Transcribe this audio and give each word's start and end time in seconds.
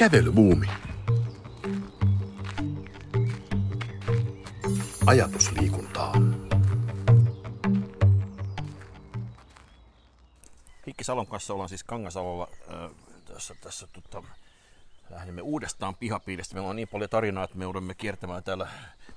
Kävelybuumi. 0.00 0.66
Ajatusliikuntaa. 5.06 6.12
Hikki 10.86 11.04
Salon 11.04 11.26
kanssa 11.26 11.52
ollaan 11.52 11.68
siis 11.68 11.84
Kangasalolla 11.84 12.48
tässä, 13.24 13.54
tässä 13.60 13.86
tota, 13.92 14.22
lähdemme 15.10 15.42
uudestaan 15.42 15.94
pihapiilistä. 15.94 16.54
Meillä 16.54 16.70
on 16.70 16.76
niin 16.76 16.88
paljon 16.88 17.10
tarinaa, 17.10 17.44
että 17.44 17.58
me 17.58 17.64
joudumme 17.64 17.94
kiertämään 17.94 18.42
täällä 18.42 18.68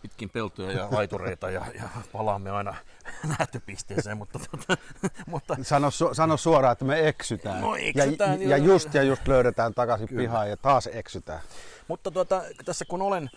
pitkin 0.01 0.29
peltoja 0.29 0.71
ja 0.71 0.87
laitureita 0.91 1.49
ja, 1.49 1.65
ja 1.75 1.89
palaamme 2.11 2.51
aina 2.51 2.75
nähtöpisteeseen. 3.39 4.17
Mutta, 4.17 4.39
tota, 4.39 4.77
mutta... 5.31 5.57
Sano, 5.61 5.91
su, 5.91 6.13
sano 6.13 6.37
suoraan, 6.37 6.71
että 6.71 6.85
me 6.85 7.07
eksytään. 7.07 7.61
No, 7.61 7.75
eksytään 7.75 8.41
ja, 8.41 8.49
ja 8.49 8.57
just 8.57 8.93
ja 8.93 9.03
just 9.03 9.27
löydetään 9.27 9.73
takaisin 9.73 10.07
Kyllä. 10.07 10.21
pihaan 10.21 10.49
ja 10.49 10.57
taas 10.57 10.89
eksytään. 10.91 11.39
Mutta 11.87 12.11
tuota, 12.11 12.43
tässä 12.65 12.85
kun 12.85 13.01
olen 13.01 13.29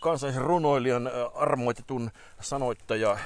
kansallisen 0.00 0.42
runoilijan 0.42 1.10
armoitetun 1.34 2.10
sanoittaja 2.40 3.18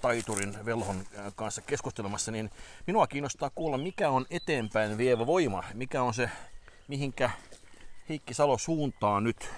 Taiturin 0.00 0.64
Velhon 0.64 1.04
kanssa 1.36 1.62
keskustelemassa, 1.62 2.32
niin 2.32 2.50
minua 2.86 3.06
kiinnostaa 3.06 3.50
kuulla, 3.54 3.78
mikä 3.78 4.10
on 4.10 4.26
eteenpäin 4.30 4.98
vievä 4.98 5.26
voima, 5.26 5.64
mikä 5.74 6.02
on 6.02 6.14
se, 6.14 6.30
mihinkä 6.88 7.30
Heikki 8.08 8.34
Salo 8.34 8.58
suuntaa 8.58 9.20
nyt 9.20 9.50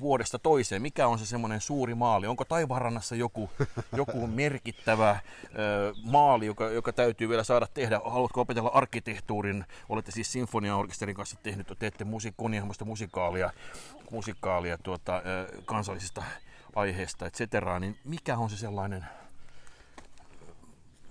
vuodesta 0.00 0.38
toiseen? 0.38 0.82
Mikä 0.82 1.06
on 1.06 1.18
se 1.18 1.26
semmoinen 1.26 1.60
suuri 1.60 1.94
maali? 1.94 2.26
Onko 2.26 2.44
Taivaanrannassa 2.44 3.14
joku, 3.14 3.50
joku 3.96 4.26
merkittävä 4.26 5.20
maali, 6.02 6.46
joka, 6.46 6.70
joka 6.70 6.92
täytyy 6.92 7.28
vielä 7.28 7.44
saada 7.44 7.66
tehdä? 7.74 8.00
Haluatko 8.04 8.40
opetella 8.40 8.68
arkkitehtuurin? 8.68 9.64
Olette 9.88 10.12
siis 10.12 10.32
sinfoniaorkesterin 10.32 11.16
kanssa 11.16 11.36
tehnyt, 11.42 11.72
teette 11.78 12.04
musiik- 12.04 12.34
kunnianhimoista 12.36 12.84
musikaalia, 12.84 13.50
musikaalia 14.10 14.78
tuota, 14.78 15.22
kansallisista 15.64 16.22
aiheista, 16.76 17.26
et 17.26 17.34
cetera, 17.34 17.78
niin 17.78 17.98
mikä 18.04 18.36
on 18.36 18.50
se 18.50 18.56
sellainen 18.56 19.06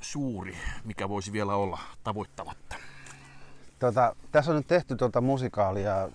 suuri, 0.01 0.57
mikä 0.83 1.09
voisi 1.09 1.33
vielä 1.33 1.55
olla 1.55 1.79
tavoittamatta? 2.03 2.75
Tota, 3.79 4.15
tässä 4.31 4.51
on 4.51 4.57
nyt 4.57 4.67
tehty 4.67 4.95
tuota 4.95 5.21
musikaalia, 5.21 6.09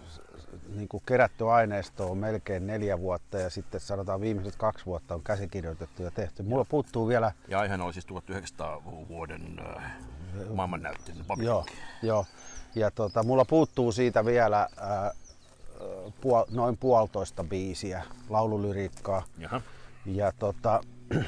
niin 0.76 0.88
kuin 0.88 1.02
kerätty 1.06 1.50
aineisto 1.50 2.10
on 2.10 2.18
melkein 2.18 2.66
neljä 2.66 2.98
vuotta 3.00 3.38
ja 3.38 3.50
sitten 3.50 3.80
sanotaan 3.80 4.20
viimeiset 4.20 4.56
kaksi 4.56 4.86
vuotta 4.86 5.14
on 5.14 5.22
käsikirjoitettu 5.22 6.02
ja 6.02 6.10
tehty. 6.10 6.42
Mulla 6.42 6.64
puuttuu 6.64 7.08
vielä... 7.08 7.32
Ja 7.48 7.60
aiheena 7.60 7.84
oli 7.84 7.92
siis 7.92 8.06
1900 8.06 8.82
vuoden 9.08 9.60
äh, 9.76 9.92
maailmannäyttely. 10.54 11.18
Joo, 11.36 11.66
joo. 12.02 12.26
Ja 12.74 12.90
tota, 12.90 13.22
mulla 13.22 13.44
puuttuu 13.44 13.92
siitä 13.92 14.24
vielä 14.24 14.60
äh, 14.62 15.16
puol, 16.20 16.44
noin 16.50 16.76
puolitoista 16.76 17.44
biisiä, 17.44 18.04
laululyriikkaa. 18.28 19.22
Jaha. 19.38 19.60
Ja 20.06 20.32
tota, 20.38 20.80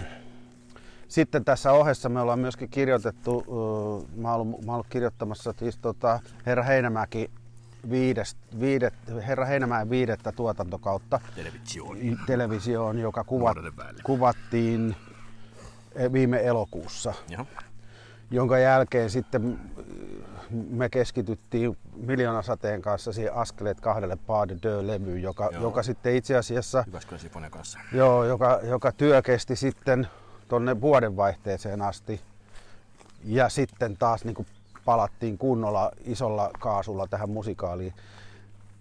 sitten 1.09 1.45
tässä 1.45 1.73
ohessa 1.73 2.09
me 2.09 2.21
ollaan 2.21 2.39
myöskin 2.39 2.69
kirjoitettu, 2.69 3.45
mä 4.17 4.33
oon 4.33 4.41
ollut, 4.41 4.65
mä 4.65 4.73
ollut 4.73 4.87
kirjoittamassa 4.91 5.55
siis 5.59 5.77
tota 5.77 6.21
Herra 6.47 6.63
Heinämäki 6.63 7.31
viides, 7.91 8.37
viidet, 8.61 8.95
Herra 9.27 9.45
Heinämäen 9.45 9.91
viidettä 9.91 10.33
tuotantokautta 10.33 11.21
televisioon, 11.35 11.99
televisioon 12.27 12.99
joka 12.99 13.25
kuvat, 13.25 13.57
kuvattiin 14.03 14.97
e, 15.95 16.13
viime 16.13 16.47
elokuussa. 16.47 17.15
Jaha. 17.29 17.47
Jonka 18.31 18.59
jälkeen 18.59 19.11
sitten 19.11 19.61
me 20.51 20.89
keskityttiin 20.89 21.77
Miljoonasateen 21.97 22.83
kanssa 22.83 23.13
siihen 23.13 23.35
Askeleet 23.35 23.81
kahdelle 23.81 24.17
Pas 24.27 24.49
de 24.49 24.87
levyyn, 24.87 25.23
joka, 25.23 25.51
joka 25.61 25.83
sitten 25.83 26.17
itse 26.17 26.37
asiassa... 26.37 26.85
kanssa. 27.51 27.79
Joo, 27.93 28.25
joka, 28.25 28.61
joka 28.63 28.93
työ 28.93 29.23
kesti 29.23 29.57
sitten 29.57 30.09
tuonne 30.49 30.81
vuodenvaihteeseen 30.81 31.83
asti. 31.83 32.21
Ja 33.25 33.49
sitten 33.49 33.97
taas 33.97 34.25
niin 34.25 34.35
kuin 34.35 34.47
palattiin 34.91 35.39
kunnolla 35.39 35.91
isolla 36.05 36.51
kaasulla 36.61 37.07
tähän 37.07 37.31
musikaaliin, 37.31 37.95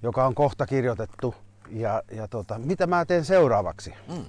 joka 0.04 0.26
on 0.26 0.36
kohta 0.36 0.66
kirjoitettu. 0.66 1.36
Ja, 1.70 2.04
ja 2.12 2.28
tota, 2.28 2.60
mitä 2.60 2.88
mä 2.88 3.06
teen 3.06 3.26
seuraavaksi? 3.26 3.94
Mm. 4.08 4.26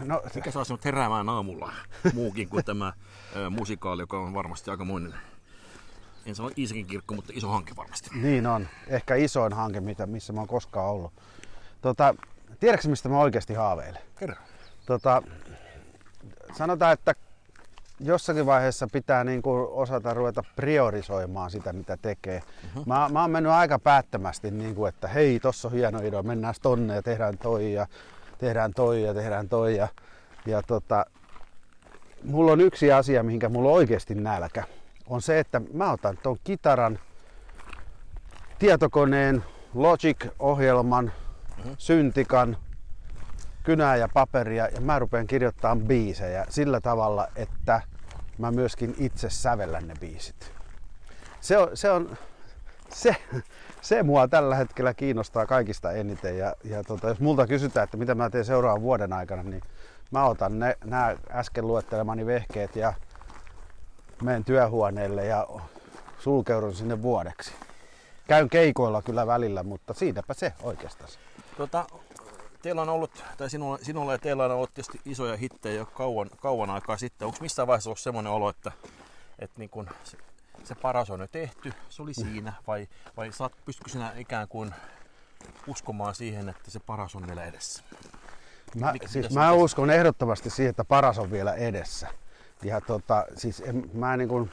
No, 0.00 0.22
Mikä 0.34 0.50
saa 0.50 0.64
sinut 0.64 0.84
heräämään 0.84 1.28
aamulla 1.28 1.72
muukin 2.14 2.48
kuin 2.48 2.64
tämä 2.64 2.92
ö, 3.36 3.50
musikaali, 3.50 4.02
joka 4.02 4.18
on 4.18 4.34
varmasti 4.34 4.70
aika 4.70 4.84
monen, 4.84 5.14
en 6.26 6.34
sano 6.34 6.50
Iisakin 6.58 6.86
kirkko, 6.86 7.14
mutta 7.14 7.32
iso 7.36 7.48
hanke 7.48 7.76
varmasti. 7.76 8.10
Niin 8.14 8.46
on. 8.46 8.68
Ehkä 8.86 9.14
isoin 9.14 9.52
hanke, 9.52 9.80
mitä, 9.80 10.06
missä 10.06 10.32
mä 10.32 10.40
oon 10.40 10.48
koskaan 10.48 10.90
ollut. 10.90 11.12
Tota, 11.80 12.14
tiedätkö 12.60 12.88
mistä 12.88 13.08
mä 13.08 13.18
oikeasti 13.18 13.54
haaveilen? 13.54 14.02
Kerro. 14.18 14.36
Tota, 14.86 15.22
sanotaan, 16.52 16.92
että 16.92 17.14
jossakin 18.04 18.46
vaiheessa 18.46 18.88
pitää 18.92 19.24
niin 19.24 19.42
kuin 19.42 19.68
osata 19.70 20.14
ruveta 20.14 20.42
priorisoimaan 20.56 21.50
sitä, 21.50 21.72
mitä 21.72 21.96
tekee. 22.02 22.42
Uh-huh. 22.64 22.86
Mä, 22.86 23.08
mä 23.12 23.20
oon 23.20 23.30
mennyt 23.30 23.52
aika 23.52 23.78
päättämästi, 23.78 24.50
niin 24.50 24.74
kuin, 24.74 24.88
että 24.88 25.08
hei, 25.08 25.40
tossa 25.40 25.68
on 25.68 25.74
hieno 25.74 25.98
idea, 25.98 26.22
mennään 26.22 26.54
tonne 26.62 26.94
ja 26.94 27.02
tehdään 27.02 27.38
toi 27.38 27.72
ja 27.72 27.86
tehdään 28.38 28.72
toi 28.74 29.02
ja 29.02 29.14
tehdään 29.14 29.48
toi. 29.48 29.76
Ja, 29.76 29.88
ja 30.46 30.62
tota, 30.62 31.06
mulla 32.24 32.52
on 32.52 32.60
yksi 32.60 32.92
asia, 32.92 33.22
mihinkä 33.22 33.48
mulla 33.48 33.68
on 33.68 33.74
oikeasti 33.74 34.14
nälkä. 34.14 34.64
On 35.06 35.22
se, 35.22 35.38
että 35.38 35.60
mä 35.72 35.92
otan 35.92 36.18
ton 36.22 36.36
kitaran, 36.44 36.98
tietokoneen, 38.58 39.44
Logic-ohjelman, 39.74 41.12
uh-huh. 41.58 41.74
syntikan, 41.78 42.56
kynää 43.62 43.96
ja 43.96 44.08
paperia 44.14 44.68
ja 44.68 44.80
mä 44.80 44.98
rupean 44.98 45.26
kirjoittamaan 45.26 45.80
biisejä 45.80 46.46
sillä 46.48 46.80
tavalla, 46.80 47.28
että 47.36 47.80
mä 48.38 48.50
myöskin 48.50 48.94
itse 48.98 49.30
sävellän 49.30 49.88
ne 49.88 49.94
biisit. 50.00 50.52
Se 51.40 51.58
on, 51.58 51.70
se, 51.74 51.90
on, 51.90 52.16
se, 52.88 53.16
se 53.80 54.02
mua 54.02 54.28
tällä 54.28 54.56
hetkellä 54.56 54.94
kiinnostaa 54.94 55.46
kaikista 55.46 55.92
eniten 55.92 56.38
ja, 56.38 56.54
ja 56.64 56.84
tota, 56.84 57.08
jos 57.08 57.20
multa 57.20 57.46
kysytään, 57.46 57.84
että 57.84 57.96
mitä 57.96 58.14
mä 58.14 58.30
teen 58.30 58.44
seuraavan 58.44 58.82
vuoden 58.82 59.12
aikana, 59.12 59.42
niin 59.42 59.62
mä 60.10 60.24
otan 60.24 60.58
ne, 60.58 60.76
nämä 60.84 61.16
äsken 61.30 61.66
luettelemani 61.66 62.26
vehkeet 62.26 62.76
ja 62.76 62.94
menen 64.22 64.44
työhuoneelle 64.44 65.26
ja 65.26 65.46
sulkeudun 66.18 66.74
sinne 66.74 67.02
vuodeksi. 67.02 67.52
Käyn 68.28 68.48
keikoilla 68.48 69.02
kyllä 69.02 69.26
välillä, 69.26 69.62
mutta 69.62 69.94
siinäpä 69.94 70.34
se 70.34 70.52
oikeastaan. 70.62 71.10
Tota, 71.56 71.86
teillä 72.62 72.82
on 72.82 72.88
ollut, 72.88 73.24
tai 73.36 73.50
sinulla, 73.50 73.78
sinulla 73.82 74.12
ja 74.12 74.18
teillä 74.18 74.44
on 74.44 74.50
ollut 74.50 74.74
tietysti 74.74 75.00
isoja 75.04 75.36
hittejä 75.36 75.74
jo 75.74 75.86
kauan, 75.86 76.30
kauan 76.40 76.70
aikaa 76.70 76.98
sitten. 76.98 77.26
Onko 77.26 77.38
missään 77.40 77.68
vaiheessa 77.68 77.90
ollut 77.90 77.98
semmoinen 77.98 78.32
olo, 78.32 78.48
että, 78.48 78.72
että 79.38 79.58
niin 79.58 79.70
kun 79.70 79.88
se, 80.04 80.16
se 80.64 80.74
paras 80.74 81.10
on 81.10 81.20
jo 81.20 81.26
tehty, 81.26 81.72
se 81.88 82.02
oli 82.02 82.14
siinä, 82.14 82.52
vai, 82.66 82.88
vai 83.16 83.32
saat, 83.32 83.52
pystytkö 83.64 83.90
sinä 83.90 84.12
ikään 84.16 84.48
kuin 84.48 84.74
uskomaan 85.66 86.14
siihen, 86.14 86.48
että 86.48 86.70
se 86.70 86.80
paras 86.80 87.14
on 87.14 87.26
vielä 87.26 87.44
edessä? 87.44 87.82
Mä, 88.80 88.92
Mikä, 88.92 89.08
siis 89.08 89.30
mä 89.30 89.52
uskon 89.52 89.90
ehdottomasti 89.90 90.50
siihen, 90.50 90.70
että 90.70 90.84
paras 90.84 91.18
on 91.18 91.30
vielä 91.30 91.54
edessä. 91.54 92.08
Ja 92.62 92.80
tota, 92.80 93.26
siis 93.36 93.60
en, 93.60 93.90
mä, 93.94 94.16
niin 94.16 94.28
kun, 94.28 94.50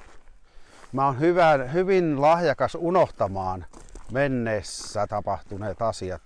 mä 0.92 1.06
oon 1.06 1.20
hyvä, 1.20 1.58
hyvin 1.74 2.22
lahjakas 2.22 2.76
unohtamaan 2.80 3.66
menneessä 4.12 5.08
tapahtuneet 5.08 5.82
asiat. 5.82 6.22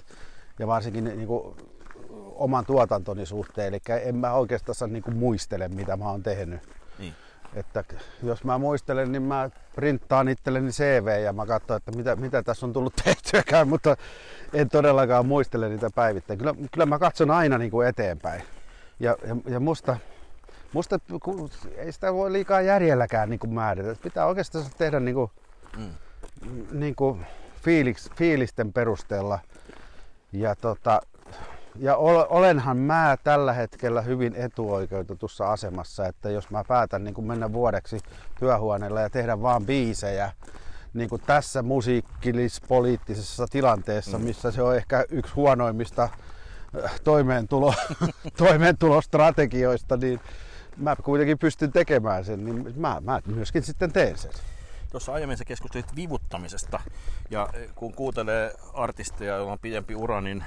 Ja 0.60 0.68
varsinkin 0.68 1.04
niin 1.04 1.28
kuin, 1.28 1.56
oman 2.36 2.66
tuotantoni 2.66 3.26
suhteen, 3.26 3.68
eli 3.68 4.00
en 4.04 4.16
mä 4.16 4.34
oikeastaan 4.34 4.94
niin 4.94 5.04
kuin 5.04 5.18
muistele, 5.18 5.68
mitä 5.68 5.98
mä 5.98 6.10
oon 6.10 6.24
tehnyt. 6.24 6.62
Niin. 7.00 7.14
Että 7.56 7.84
jos 8.24 8.44
mä 8.44 8.58
muistelen, 8.58 9.12
niin 9.12 9.22
mä 9.22 9.50
printtaan 9.76 10.28
itselleni 10.28 10.72
CV 10.72 11.24
ja 11.24 11.34
mä 11.34 11.46
katson, 11.46 11.78
että 11.78 11.92
mitä, 11.92 12.16
mitä 12.16 12.44
tässä 12.44 12.66
on 12.66 12.74
tullut 12.74 12.94
tehtyäkään, 13.04 13.68
mutta 13.68 13.98
en 14.54 14.70
todellakaan 14.70 15.26
muistele 15.26 15.70
niitä 15.70 15.90
päivittäin. 15.96 16.40
Kyllä, 16.40 16.54
kyllä 16.72 16.86
mä 16.86 17.00
katson 17.00 17.32
aina 17.32 17.58
niin 17.58 17.72
kuin 17.72 17.88
eteenpäin. 17.88 18.44
Ja, 19.00 19.18
ja, 19.28 19.36
ja 19.48 19.60
musta, 19.60 19.98
musta 20.74 21.00
kun, 21.24 21.50
ei 21.76 21.92
sitä 21.92 22.14
voi 22.14 22.32
liikaa 22.32 22.62
järjelläkään 22.62 23.30
niin 23.30 23.40
kuin 23.40 23.54
määritä. 23.54 23.96
Pitää 24.04 24.26
oikeastaan 24.26 24.66
tehdä 24.78 25.00
niin 25.00 25.16
kuin, 25.16 25.32
mm. 25.78 25.90
niin 26.72 26.96
kuin 26.96 27.26
fiiliks, 27.64 28.10
fiilisten 28.16 28.74
perusteella. 28.74 29.40
Ja 30.32 30.56
tota, 30.56 31.02
ja 31.76 31.96
olenhan 32.30 32.78
mä 32.78 33.18
tällä 33.24 33.54
hetkellä 33.54 34.02
hyvin 34.02 34.36
etuoikeutetussa 34.36 35.52
asemassa, 35.52 36.08
että 36.08 36.30
jos 36.30 36.50
mä 36.50 36.64
päätän 36.68 37.04
niin 37.04 37.14
kuin 37.14 37.28
mennä 37.28 37.54
vuodeksi 37.54 38.00
työhuoneella 38.40 39.02
ja 39.02 39.10
tehdä 39.10 39.42
vaan 39.42 39.66
biisejä, 39.66 40.32
niin 40.94 41.10
kuin 41.10 41.22
tässä 41.22 41.62
musiikkilis-poliittisessa 41.62 43.48
tilanteessa, 43.52 44.18
mm. 44.18 44.24
missä 44.24 44.52
se 44.52 44.62
on 44.62 44.76
ehkä 44.76 45.06
yksi 45.10 45.34
huonoimmista 45.34 46.04
äh, 46.84 47.02
toimeentulo, 47.04 47.74
toimeentulostrategioista, 48.38 49.98
niin 49.98 50.20
mä 50.78 50.96
kuitenkin 50.96 51.40
pystyn 51.40 51.72
tekemään 51.72 52.26
sen, 52.26 52.46
niin 52.46 52.74
mä, 52.76 53.02
mä 53.02 53.22
myöskin 53.26 53.64
sitten 53.64 53.94
teen 53.94 54.18
sen. 54.18 54.32
tuossa 54.92 55.14
aiemmin 55.14 55.38
sä 55.38 55.46
keskustelit 55.46 55.96
vivuttamisesta. 55.96 56.80
Ja 57.30 57.50
kun 57.76 57.94
kuuntelee 57.94 58.54
artisteja, 58.74 59.36
joilla 59.36 59.52
on 59.52 59.60
pidempi 59.60 59.96
ura, 59.96 60.22
niin 60.22 60.44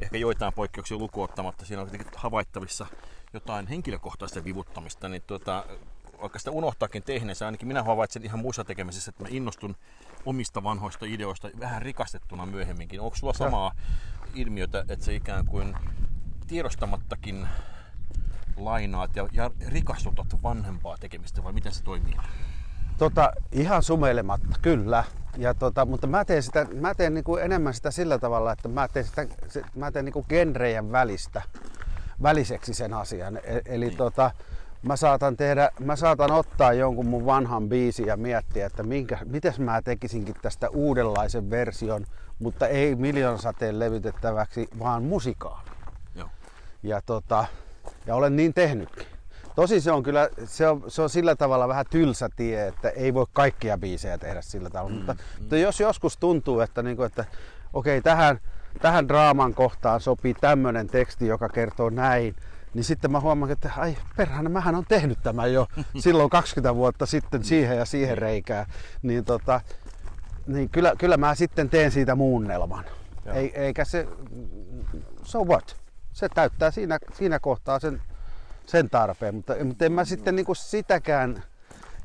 ehkä 0.00 0.18
joitain 0.18 0.52
poikkeuksia 0.52 0.96
lukuottamatta, 0.98 1.64
siinä 1.64 1.82
on 1.82 1.88
kuitenkin 1.88 2.18
havaittavissa 2.20 2.86
jotain 3.32 3.66
henkilökohtaista 3.66 4.44
vivuttamista, 4.44 5.08
niin 5.08 5.22
tuota, 5.26 5.64
vaikka 6.20 6.38
sitä 6.38 6.50
unohtaakin 6.50 7.02
tehneensä, 7.02 7.46
ainakin 7.46 7.68
minä 7.68 7.82
havaitsen 7.82 8.24
ihan 8.24 8.40
muissa 8.40 8.64
tekemisissä, 8.64 9.08
että 9.08 9.22
mä 9.22 9.28
innostun 9.30 9.76
omista 10.26 10.62
vanhoista 10.62 11.06
ideoista 11.06 11.48
vähän 11.60 11.82
rikastettuna 11.82 12.46
myöhemminkin. 12.46 13.00
Onko 13.00 13.16
sulla 13.16 13.32
samaa 13.32 13.72
ilmiötä, 14.34 14.84
että 14.88 15.04
se 15.04 15.14
ikään 15.14 15.46
kuin 15.46 15.76
tiedostamattakin 16.46 17.48
lainaat 18.56 19.16
ja, 19.16 19.28
ja 19.32 19.50
rikastutat 19.66 20.42
vanhempaa 20.42 20.96
tekemistä 20.98 21.44
vai 21.44 21.52
miten 21.52 21.72
se 21.72 21.82
toimii? 21.82 22.16
Tota, 22.98 23.32
ihan 23.52 23.82
sumeilematta, 23.82 24.58
kyllä. 24.62 25.04
Ja 25.36 25.54
tota, 25.54 25.86
mutta 25.86 26.06
mä 26.06 26.24
teen, 26.24 26.42
sitä, 26.42 26.66
mä 26.74 26.94
teen 26.94 27.14
niinku 27.14 27.36
enemmän 27.36 27.74
sitä 27.74 27.90
sillä 27.90 28.18
tavalla, 28.18 28.52
että 28.52 28.68
mä 28.68 28.88
teen, 28.88 29.04
sitä, 29.04 29.26
se, 29.48 29.62
mä 29.74 29.92
teen 29.92 30.04
niinku 30.04 30.24
genrejen 30.28 30.92
välistä, 30.92 31.42
väliseksi 32.22 32.74
sen 32.74 32.94
asian. 32.94 33.36
E, 33.36 33.60
eli 33.66 33.86
niin. 33.86 33.96
tota, 33.96 34.30
mä 34.82 34.96
saatan, 34.96 35.36
tehdä, 35.36 35.70
mä 35.80 35.96
saatan 35.96 36.30
ottaa 36.30 36.72
jonkun 36.72 37.06
mun 37.06 37.26
vanhan 37.26 37.68
biisin 37.68 38.06
ja 38.06 38.16
miettiä, 38.16 38.66
että 38.66 38.82
minkä, 38.82 39.18
mites 39.24 39.58
mä 39.58 39.82
tekisinkin 39.82 40.34
tästä 40.42 40.68
uudenlaisen 40.68 41.50
version, 41.50 42.06
mutta 42.38 42.68
ei 42.68 42.94
miljoonasateen 42.94 43.78
levytettäväksi, 43.78 44.68
vaan 44.78 45.02
musikaali. 45.02 45.70
Joo. 46.14 46.28
Ja, 46.82 47.02
tota, 47.02 47.46
ja 48.06 48.14
olen 48.14 48.36
niin 48.36 48.54
tehnytkin. 48.54 49.15
Tosi 49.56 49.80
se 49.80 49.92
on 49.92 50.02
kyllä, 50.02 50.28
se 50.44 50.68
on, 50.68 50.84
se 50.88 51.02
on 51.02 51.10
sillä 51.10 51.36
tavalla 51.36 51.68
vähän 51.68 51.84
tylsä 51.90 52.28
tie, 52.36 52.66
että 52.66 52.88
ei 52.88 53.14
voi 53.14 53.26
kaikkia 53.32 53.78
biisejä 53.78 54.18
tehdä 54.18 54.42
sillä 54.42 54.70
tavalla. 54.70 54.90
Mm, 54.90 54.96
mutta, 54.96 55.12
mm. 55.12 55.40
mutta 55.40 55.56
jos 55.56 55.80
joskus 55.80 56.16
tuntuu, 56.16 56.60
että, 56.60 56.82
niin 56.82 56.96
kuin, 56.96 57.06
että 57.06 57.24
okei, 57.72 58.02
tähän, 58.02 58.40
tähän 58.80 59.08
draaman 59.08 59.54
kohtaan 59.54 60.00
sopii 60.00 60.34
tämmöinen 60.34 60.86
teksti, 60.86 61.26
joka 61.26 61.48
kertoo 61.48 61.90
näin, 61.90 62.36
niin 62.74 62.84
sitten 62.84 63.10
mä 63.12 63.20
huomaan, 63.20 63.50
että 63.50 63.70
ai 63.76 63.96
perhana, 64.16 64.48
mähän 64.48 64.74
on 64.74 64.84
tehnyt 64.88 65.18
tämän 65.22 65.52
jo 65.52 65.66
silloin 66.04 66.30
20 66.30 66.74
vuotta 66.74 67.06
sitten 67.06 67.44
siihen 67.44 67.78
ja 67.78 67.84
siihen 67.84 68.18
reikään. 68.18 68.66
Niin, 69.02 69.24
tota, 69.24 69.60
niin 70.46 70.68
kyllä, 70.68 70.92
kyllä 70.98 71.16
mä 71.16 71.34
sitten 71.34 71.70
teen 71.70 71.90
siitä 71.90 72.14
muunnelman. 72.14 72.84
Ei, 73.34 73.52
eikä 73.54 73.84
se, 73.84 74.08
so 75.22 75.44
what? 75.44 75.76
Se 76.12 76.28
täyttää 76.28 76.70
siinä, 76.70 76.98
siinä 77.12 77.38
kohtaa 77.38 77.78
sen, 77.78 78.02
sen 78.66 78.90
tarpeen, 78.90 79.34
mutta, 79.34 79.54
mutta 79.64 79.84
en 79.84 79.92
mä 79.92 80.04
sitten 80.04 80.36
niin 80.36 80.46
kuin 80.46 80.56
sitäkään, 80.56 81.42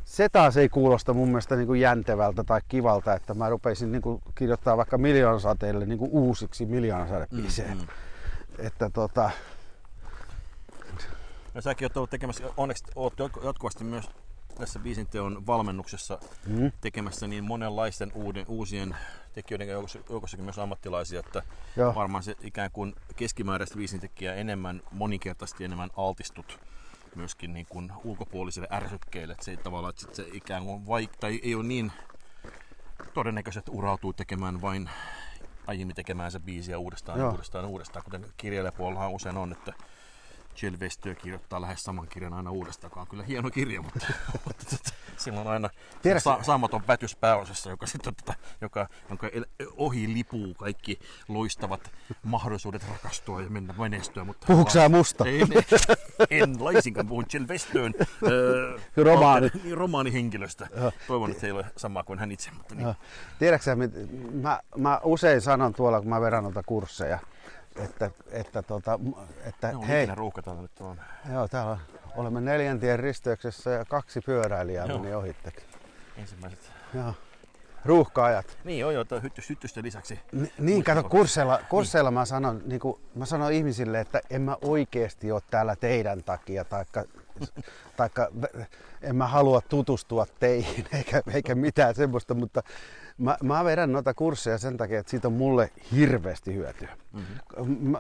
se 0.06 0.30
taas 0.30 0.58
ei 0.58 0.70
kuulosta 0.70 1.14
mun 1.14 1.28
mielestä 1.28 1.56
niin 1.56 1.68
kuin 1.68 1.82
jäntevältä 1.82 2.44
tai 2.44 2.62
kivalta, 2.68 3.14
että 3.14 3.34
mä 3.34 3.50
rupeisin 3.50 3.92
niin 3.92 4.02
kuin 4.02 4.22
kirjoittaa 4.36 4.78
vaikka 4.78 4.98
miljoonasateille 4.98 5.86
niin 5.86 6.00
kuin 6.00 6.12
uusiksi 6.12 6.66
miljoonasadebiiseen. 6.66 7.78
Mm, 7.78 7.84
mm. 7.84 8.66
Että 8.66 8.90
tota, 8.90 9.32
ja 11.56 11.62
säkin 11.62 11.86
oot 11.86 11.98
ollut 11.98 12.10
tekemässä, 12.10 12.44
onneksi 12.58 12.84
oot 12.96 13.14
jatkuvasti 13.44 13.84
myös 13.84 14.10
tässä 14.58 14.80
biisinteon 14.80 15.48
valmennuksessa 15.48 16.20
mm. 16.48 16.72
tekemässä 16.82 17.28
niin 17.28 17.44
monenlaisten 17.44 18.12
uuden, 18.16 18.46
uusien 18.48 18.96
tekijöiden 19.34 19.68
joukossa, 19.68 20.00
joukossakin 20.10 20.46
myös 20.46 20.60
ammattilaisia, 20.60 21.20
että 21.20 21.44
Joo. 21.76 21.96
varmaan 21.96 22.24
se 22.24 22.36
ikään 22.44 22.72
kuin 22.72 22.96
keskimääräistä 23.16 23.78
biisintekijää 23.78 24.36
enemmän, 24.36 24.82
moninkertaisesti 24.92 25.64
enemmän 25.64 25.90
altistut 25.98 26.60
myöskin 27.16 27.54
niin 27.54 27.66
kuin 27.70 27.92
ulkopuolisille 28.04 28.68
ärsykkeille, 28.72 29.32
että 29.34 29.46
se 29.46 29.52
ei 29.52 29.58
tavallaan, 29.58 29.94
että 30.04 30.16
se 30.16 30.28
ikään 30.32 30.66
kuin 30.66 30.84
vaik- 30.88 31.18
tai 31.20 31.40
ei 31.44 31.56
ole 31.56 31.64
niin 31.64 31.92
todennäköisesti 33.14 33.72
urautuu 33.72 34.14
tekemään 34.14 34.62
vain 34.62 34.90
aiemmin 35.68 35.96
tekemään 35.96 36.32
se 36.32 36.40
biisiä 36.40 36.78
uudestaan 36.78 37.20
Joo. 37.20 37.32
uudestaan 37.32 37.66
uudestaan, 37.66 38.04
kuten 38.04 38.26
kirjailijapuolellahan 38.38 39.12
usein 39.12 39.38
on, 39.38 39.52
että 39.52 39.74
Jill 40.62 40.78
Westö 40.80 41.16
kirjoittaa 41.16 41.62
lähes 41.62 41.84
saman 41.84 42.08
kirjan 42.08 42.34
aina 42.34 42.52
uudestaan. 42.52 43.08
Kyllä 43.08 43.24
hieno 43.24 43.50
kirja, 43.50 43.82
mutta, 43.82 44.08
mutta 44.46 44.66
tota, 44.70 44.94
silloin 45.18 45.48
on 45.48 45.54
aina 45.54 45.70
sa- 46.18 46.44
saamaton 46.44 46.84
pätys 46.84 47.16
pääosassa, 47.16 47.70
joka, 47.70 47.86
sitten, 47.86 48.16
tota, 48.16 48.34
joka, 48.62 48.88
jonka 49.10 49.28
ohi 49.76 50.14
lipuu 50.14 50.54
kaikki 50.54 51.00
loistavat 51.28 51.92
mahdollisuudet 52.24 52.86
rakastua 52.90 53.42
ja 53.42 53.50
mennä 53.50 53.74
menestyä. 53.78 54.24
Mutta 54.24 54.48
Puhuuko 54.48 54.70
sä 54.70 54.90
musta? 54.90 55.26
En, 55.26 55.48
en 56.30 56.64
laisinkaan 56.64 57.08
puhun 57.08 57.26
Jill 57.34 57.48
Westön 57.48 57.94
äh, 58.00 58.84
Romaani. 58.98 59.52
Romaanihenkilöstä. 59.74 60.68
Toivon, 61.08 61.32
että 61.32 61.46
ei 61.46 61.52
ole 61.52 61.66
sama 61.78 62.04
kuin 62.04 62.20
hän 62.20 62.32
itse. 62.32 62.52
Mutta 62.52 62.76
niin. 62.76 62.96
Tiedätkö 63.40 63.76
mä, 64.32 64.60
mä 64.78 65.00
usein 65.04 65.42
sanon 65.42 65.74
tuolla, 65.74 66.00
kun 66.00 66.10
mä 66.10 66.22
vedän 66.22 66.44
noita 66.44 66.64
kursseja, 66.64 67.20
että, 67.76 68.12
että, 68.32 68.62
tota, 68.62 69.00
että 69.44 69.72
no, 69.72 69.82
hei. 69.88 70.08
ruuhka 70.16 70.42
täällä 70.42 70.62
nyt 70.62 70.82
on? 70.82 71.02
Joo, 71.34 71.48
täällä 71.48 71.78
olemme 72.16 72.42
neljäntien 72.42 73.00
risteyksessä 73.00 73.70
ja 73.70 73.86
kaksi 73.86 74.22
pyöräilijää 74.22 74.86
Joo. 74.86 75.00
meni 75.00 75.16
ohittekin. 75.16 75.64
Ensimmäiset. 76.18 76.72
Joo. 76.94 77.14
Ruuhka-ajat. 77.86 78.58
Niin 78.64 78.80
joo, 78.80 78.92
joo, 78.92 79.06
hyttys, 79.24 79.50
hyttysten 79.50 79.84
lisäksi. 79.84 80.20
Ni, 80.32 80.54
niin, 80.60 80.84
kato, 80.84 81.04
kursseilla, 81.04 81.60
kursseilla 81.70 82.10
niin. 82.10 82.14
mä, 82.14 82.26
sanon, 82.26 82.62
niin 82.66 82.80
kuin, 82.80 83.02
mä 83.16 83.26
sanon 83.26 83.52
ihmisille, 83.52 84.00
että 84.00 84.22
en 84.30 84.42
mä 84.42 84.58
oikeasti 84.62 85.32
ole 85.32 85.42
täällä 85.52 85.76
teidän 85.76 86.24
takia, 86.24 86.66
taikka, 86.66 87.04
taikka 87.98 88.28
en 89.02 89.16
mä 89.16 89.28
halua 89.28 89.62
tutustua 89.62 90.26
teihin, 90.40 90.86
eikä, 90.98 91.22
eikä 91.34 91.56
mitään 91.56 91.96
semmoista, 91.96 92.34
mutta 92.34 92.64
Mä, 93.22 93.38
mä 93.44 93.66
vedän 93.66 93.92
noita 93.92 94.14
kursseja 94.14 94.58
sen 94.58 94.78
takia, 94.78 95.00
että 95.00 95.10
siitä 95.10 95.28
on 95.28 95.34
mulle 95.34 95.70
hirveästi 95.96 96.54
hyötyä. 96.54 96.98
Mm-hmm. 97.14 97.96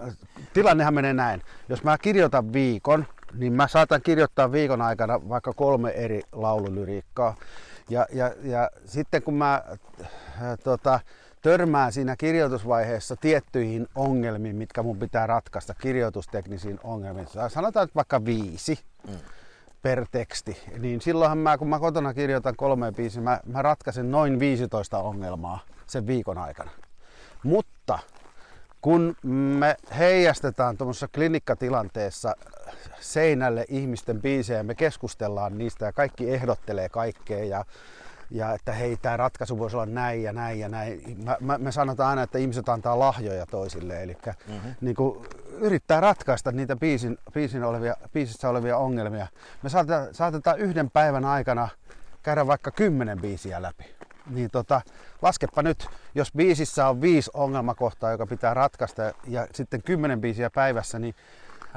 tilannehan 0.53 0.93
menee 0.93 1.13
näin. 1.13 1.41
Jos 1.69 1.83
mä 1.83 1.97
kirjoitan 1.97 2.53
viikon, 2.53 3.05
niin 3.33 3.53
mä 3.53 3.67
saatan 3.67 4.01
kirjoittaa 4.01 4.51
viikon 4.51 4.81
aikana 4.81 5.29
vaikka 5.29 5.53
kolme 5.53 5.89
eri 5.89 6.21
laululyriikkaa. 6.31 7.35
Ja, 7.89 8.05
ja, 8.13 8.31
ja 8.43 8.69
sitten 8.85 9.23
kun 9.23 9.33
mä 9.33 9.63
äh, 10.01 10.09
tota, 10.63 10.99
törmään 11.41 11.91
siinä 11.91 12.15
kirjoitusvaiheessa 12.15 13.15
tiettyihin 13.15 13.87
ongelmiin, 13.95 14.55
mitkä 14.55 14.83
mun 14.83 14.99
pitää 14.99 15.27
ratkaista, 15.27 15.73
kirjoitusteknisiin 15.73 16.79
ongelmiin, 16.83 17.27
sanotaan 17.47 17.83
että 17.83 17.95
vaikka 17.95 18.25
viisi, 18.25 18.79
mm 19.07 19.13
per 19.81 20.05
teksti, 20.11 20.57
niin 20.79 21.01
silloinhan 21.01 21.37
mä, 21.37 21.57
kun 21.57 21.69
mä 21.69 21.79
kotona 21.79 22.13
kirjoitan 22.13 22.55
kolme 22.55 22.91
biisiä, 22.91 23.21
mä, 23.21 23.39
mä 23.45 23.61
ratkaisen 23.61 24.11
noin 24.11 24.39
15 24.39 24.97
ongelmaa 24.97 25.59
sen 25.87 26.07
viikon 26.07 26.37
aikana. 26.37 26.71
Mutta 27.43 27.99
kun 28.81 29.15
me 29.59 29.75
heijastetaan 29.97 30.77
tuommoisessa 30.77 31.07
klinikkatilanteessa 31.07 32.35
seinälle 32.99 33.65
ihmisten 33.69 34.21
biisejä, 34.21 34.63
me 34.63 34.75
keskustellaan 34.75 35.57
niistä 35.57 35.85
ja 35.85 35.93
kaikki 35.93 36.33
ehdottelee 36.33 36.89
kaikkea 36.89 37.43
ja 37.43 37.65
ja 38.31 38.53
että 38.53 38.71
hei, 38.71 38.97
tämä 38.97 39.17
ratkaisu 39.17 39.59
voisi 39.59 39.75
olla 39.75 39.85
näin 39.85 40.23
ja 40.23 40.33
näin 40.33 40.59
ja 40.59 40.69
näin. 40.69 41.17
Mä, 41.23 41.37
mä, 41.39 41.57
me 41.57 41.71
sanotaan 41.71 42.09
aina, 42.09 42.23
että 42.23 42.37
ihmiset 42.37 42.69
antaa 42.69 42.99
lahjoja 42.99 43.45
toisille, 43.45 44.03
eli 44.03 44.17
mm-hmm. 44.47 44.75
niin 44.81 44.95
kuin, 44.95 45.25
yrittää 45.61 45.99
ratkaista 45.99 46.51
niitä 46.51 46.75
biisin, 46.75 47.17
biisin 47.33 47.63
olevia, 47.63 47.95
biisissä 48.13 48.49
olevia 48.49 48.77
ongelmia. 48.77 49.27
Me 49.63 49.69
saatetaan, 49.69 50.07
saatetaan 50.11 50.59
yhden 50.59 50.89
päivän 50.89 51.25
aikana 51.25 51.69
käydä 52.23 52.47
vaikka 52.47 52.71
kymmenen 52.71 53.21
biisiä 53.21 53.61
läpi. 53.61 53.85
Niin 54.29 54.49
tota, 54.51 54.81
laskepa 55.21 55.61
nyt, 55.61 55.87
jos 56.15 56.31
biisissä 56.33 56.87
on 56.87 57.01
viisi 57.01 57.31
ongelmakohtaa, 57.33 58.11
joka 58.11 58.27
pitää 58.27 58.53
ratkaista 58.53 59.01
ja 59.27 59.47
sitten 59.53 59.83
kymmenen 59.83 60.21
biisiä 60.21 60.49
päivässä, 60.49 60.99
niin 60.99 61.15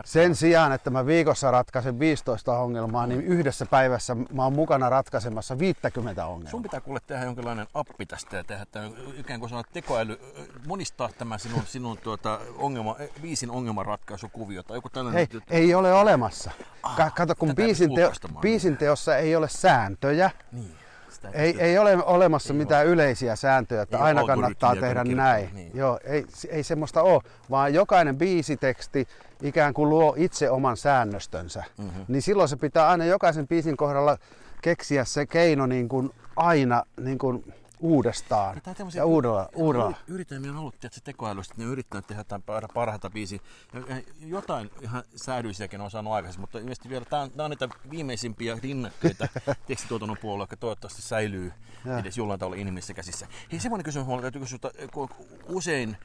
sen 0.04 0.34
sijaan, 0.34 0.72
että 0.72 0.90
mä 0.90 1.06
viikossa 1.06 1.50
ratkaisen 1.50 1.98
15 1.98 2.58
ongelmaa, 2.58 3.06
niin 3.06 3.20
yhdessä 3.20 3.66
päivässä 3.66 4.14
mä 4.32 4.44
oon 4.44 4.52
mukana 4.52 4.88
ratkaisemassa 4.88 5.58
50 5.58 6.26
ongelmaa. 6.26 6.50
Sun 6.50 6.62
pitää 6.62 6.80
kuule 6.80 7.00
tehdä 7.06 7.24
jonkinlainen 7.24 7.66
appi 7.74 8.06
tästä 8.06 8.36
ja 8.36 8.44
tehdä 8.44 8.62
että 8.62 8.90
ikään 9.18 9.40
kuin 9.40 9.50
sanoa 9.50 9.64
tekoäly, 9.72 10.20
monistaa 10.66 11.10
tämä 11.18 11.38
sinun, 11.38 11.62
sinun 11.66 11.98
tuota 11.98 12.40
ongelma, 12.56 12.96
viisin 13.22 13.50
ongelmanratkaisukuvio 13.50 14.62
tai 14.62 14.76
joku 14.76 14.88
tällainen. 14.88 15.28
Hei, 15.50 15.60
ei 15.60 15.74
ole 15.74 15.92
olemassa. 15.92 16.50
Ah, 16.82 17.14
Kato, 17.14 17.34
kun 17.34 17.54
biisin, 17.54 17.94
teo, 17.94 18.12
biisin 18.40 18.76
teossa 18.76 19.16
ei 19.16 19.36
ole 19.36 19.48
sääntöjä, 19.48 20.30
niin 20.52 20.83
ei, 21.32 21.56
ei 21.58 21.78
ole 21.78 22.04
olemassa 22.04 22.52
ei 22.52 22.58
mitään 22.58 22.86
ole. 22.86 22.92
yleisiä 22.92 23.36
sääntöjä, 23.36 23.82
että 23.82 23.96
ei 23.96 24.02
aina 24.02 24.26
kannattaa 24.26 24.76
tehdä 24.76 25.04
näin. 25.04 25.50
Niin. 25.54 25.70
Joo, 25.74 25.98
ei, 26.04 26.24
ei 26.48 26.62
semmoista 26.62 27.02
ole, 27.02 27.22
vaan 27.50 27.74
jokainen 27.74 28.16
biisiteksti 28.18 29.08
ikään 29.42 29.74
kuin 29.74 29.88
luo 29.90 30.14
itse 30.16 30.50
oman 30.50 30.76
säännöstönsä. 30.76 31.64
Mm-hmm. 31.78 32.04
Niin 32.08 32.22
silloin 32.22 32.48
se 32.48 32.56
pitää 32.56 32.88
aina 32.88 33.04
jokaisen 33.04 33.48
biisin 33.48 33.76
kohdalla 33.76 34.18
keksiä 34.62 35.04
se 35.04 35.26
keino 35.26 35.66
niin 35.66 35.88
kuin 35.88 36.10
aina 36.36 36.82
niin 37.00 37.18
kuin 37.18 37.54
uudestaan 37.80 38.62
ja, 38.66 38.74
ja 38.94 39.06
uudella, 39.06 39.48
uudella. 39.54 39.96
Yritämme 40.06 40.50
on 40.50 40.56
ollut 40.56 40.80
tietysti 40.80 41.04
tekoälystä, 41.04 41.52
että 41.52 41.62
ne 41.62 41.68
yrittää 41.68 42.02
tehdä 42.02 42.20
jotain 42.20 42.42
parhaita 42.74 43.10
biisiä. 43.10 43.38
Ja, 43.72 44.02
jotain 44.20 44.70
ihan 44.80 45.02
säädyisiäkin 45.16 45.80
on 45.80 45.90
saanut 45.90 46.12
aikaisemmin, 46.12 46.42
mutta 46.42 46.58
ilmeisesti 46.58 46.88
vielä 46.88 47.04
tämä 47.04 47.22
on, 47.22 47.30
tämä 47.30 47.44
on 47.44 47.50
niitä 47.50 47.68
viimeisimpiä 47.90 48.58
rinnakkeita 48.62 49.28
tekstituotannon 49.66 50.18
puolella, 50.22 50.42
joka 50.42 50.56
toivottavasti 50.56 51.02
säilyy 51.02 51.52
ja. 51.84 51.98
edes 51.98 52.18
jollain 52.18 52.40
tavalla 52.40 52.56
inhimillisissä 52.56 52.94
käsissä. 52.94 53.26
Hei, 53.52 53.60
semmoinen 53.60 53.84
kysymys, 53.84 54.08
mulla 54.08 54.22
täytyy 54.22 54.40
kysyä, 54.40 54.58
kun 54.92 55.08
usein 55.48 55.96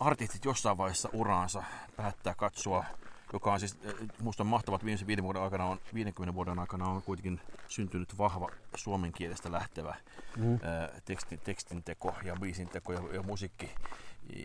artistit 0.00 0.44
jossain 0.44 0.78
vaiheessa 0.78 1.08
uraansa 1.12 1.62
päättää 1.96 2.34
katsoa 2.34 2.84
joka 3.32 3.52
on 3.52 3.60
siis, 3.60 3.78
eh, 3.82 3.94
musta 4.20 4.42
on 4.42 4.46
mahtavaa, 4.46 4.76
että 4.76 4.84
viimeisen 4.84 5.06
viiden 5.06 5.24
vuoden 5.24 5.42
aikana 5.42 5.64
on, 5.64 5.80
50 5.94 6.34
vuoden 6.34 6.58
aikana 6.58 6.88
on 6.88 7.02
kuitenkin 7.02 7.40
syntynyt 7.68 8.18
vahva 8.18 8.48
suomen 8.76 9.12
kielestä 9.12 9.52
lähtevä 9.52 9.96
mm. 10.36 10.58
ää, 10.62 10.84
eh, 10.84 11.02
tekstin, 11.04 11.40
tekstinteko 11.40 12.14
ja 12.24 12.36
biisinteko 12.40 12.92
ja, 12.92 13.00
ja 13.12 13.22
musiikki. 13.22 13.70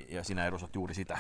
Ja 0.09 0.23
sinä 0.23 0.45
edustat 0.45 0.75
juuri 0.75 0.93
sitä 0.93 1.17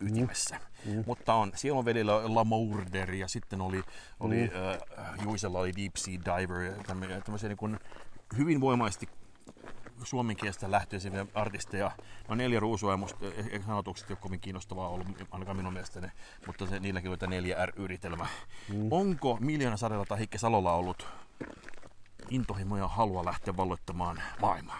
ytimessä. 0.00 0.60
Mm. 0.84 0.92
Mm. 0.92 1.04
Mutta 1.06 1.34
on, 1.34 1.52
siellä 1.54 1.78
on 1.78 1.84
velillä 1.84 2.34
La 2.34 2.44
Mourder 2.44 3.14
ja 3.14 3.28
sitten 3.28 3.60
oli, 3.60 3.82
oli 4.20 4.36
mm. 4.36 4.98
äh, 4.98 5.24
Juisella 5.24 5.58
oli 5.58 5.72
Deep 5.76 5.96
Sea 5.96 6.14
Diver 6.14 6.60
ja 6.60 6.72
tämmöisiä 7.24 7.48
niin 7.48 7.78
hyvin 8.36 8.60
voimaisesti 8.60 9.08
suomenkielistä 10.02 10.70
lähtöisiä 10.70 11.26
artisteja. 11.34 11.90
No 12.28 12.34
neljä 12.34 12.60
ruusua 12.60 12.90
ja 12.90 12.96
musta 12.96 13.26
eh, 13.26 13.46
eh, 13.50 13.66
sanotukset 13.66 14.10
ei 14.10 14.14
ole 14.14 14.18
kovin 14.20 14.40
kiinnostavaa 14.40 14.88
ollut, 14.88 15.06
ainakaan 15.30 15.56
minun 15.56 15.72
mielestäni, 15.72 16.08
mutta 16.46 16.66
se, 16.66 16.80
niilläkin 16.80 17.10
oli 17.10 17.18
tämä 17.18 17.34
neljä 17.34 17.66
R-yritelmä. 17.66 18.26
Mm. 18.68 18.88
Onko 18.90 19.38
Miljoona 19.40 19.76
Sadella 19.76 20.04
tai 20.04 20.18
Hikke 20.18 20.38
Salolla 20.38 20.72
ollut 20.72 21.06
intohimoja 22.30 22.82
ja 22.82 22.88
halua 22.88 23.24
lähteä 23.24 23.56
valloittamaan 23.56 24.22
maailmaa 24.40 24.78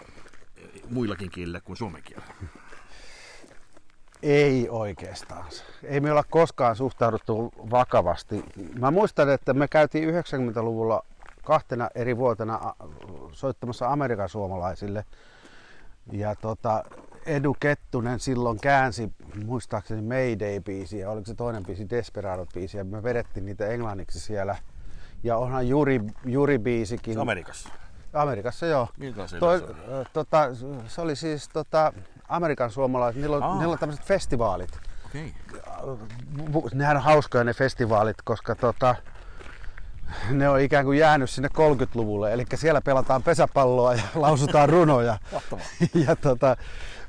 eh, 0.57 0.81
muillakin 0.89 1.31
kielillä 1.31 1.61
kuin 1.61 1.77
suomen 1.77 2.03
kielellä? 2.03 2.33
Ei 4.23 4.69
oikeastaan. 4.69 5.45
Ei 5.83 5.99
me 5.99 6.11
olla 6.11 6.23
koskaan 6.23 6.75
suhtauduttu 6.75 7.53
vakavasti. 7.71 8.43
Mä 8.79 8.91
muistan, 8.91 9.29
että 9.29 9.53
me 9.53 9.67
käytiin 9.67 10.09
90-luvulla 10.09 11.03
kahtena 11.47 11.89
eri 11.95 12.17
vuotena 12.17 12.73
soittamassa 13.31 13.87
Amerikan 13.87 14.29
suomalaisille. 14.29 15.05
Ja 16.11 16.35
tota, 16.35 16.83
Edu 17.25 17.55
Kettunen 17.59 18.19
silloin 18.19 18.59
käänsi 18.59 19.11
muistaakseni 19.45 20.01
Mayday-biisiä, 20.01 21.09
oliko 21.09 21.25
se 21.25 21.33
toinen 21.33 21.63
biisi 21.63 21.87
Desperado-biisi, 21.89 22.77
ja 22.77 22.83
me 22.83 23.03
vedettiin 23.03 23.45
niitä 23.45 23.67
englanniksi 23.67 24.19
siellä. 24.19 24.55
Ja 25.23 25.37
onhan 25.37 25.67
Juri, 25.67 26.01
Juri-biisikin. 26.25 27.13
Se 27.13 27.19
Amerikassa? 27.19 27.69
Amerikassa, 28.13 28.65
joo. 28.65 28.87
Miltä 28.97 29.27
se, 29.27 29.39
Toi, 29.39 29.75
tota, 30.13 30.49
se 30.87 31.01
oli 31.01 31.15
siis 31.15 31.49
tota, 31.49 31.93
Amerikan 32.29 32.71
suomalaiset, 32.71 33.21
niillä 33.21 33.37
on, 33.37 33.59
niillä 33.59 33.73
on 33.73 33.79
tämmöiset 33.79 34.05
festivaalit. 34.05 34.79
Okay. 35.05 35.29
Nehän 36.73 36.97
on 36.97 37.03
hauskoja 37.03 37.43
ne 37.43 37.53
festivaalit, 37.53 38.17
koska 38.23 38.55
tota, 38.55 38.95
ne 40.29 40.49
on 40.49 40.59
ikään 40.59 40.85
kuin 40.85 40.99
jäänyt 40.99 41.29
sinne 41.29 41.49
30-luvulle. 41.57 42.33
Eli 42.33 42.45
siellä 42.55 42.81
pelataan 42.81 43.23
pesäpalloa 43.23 43.93
ja 43.93 44.01
lausutaan 44.15 44.69
runoja. 44.69 45.17
ja 46.07 46.15
tota, 46.15 46.57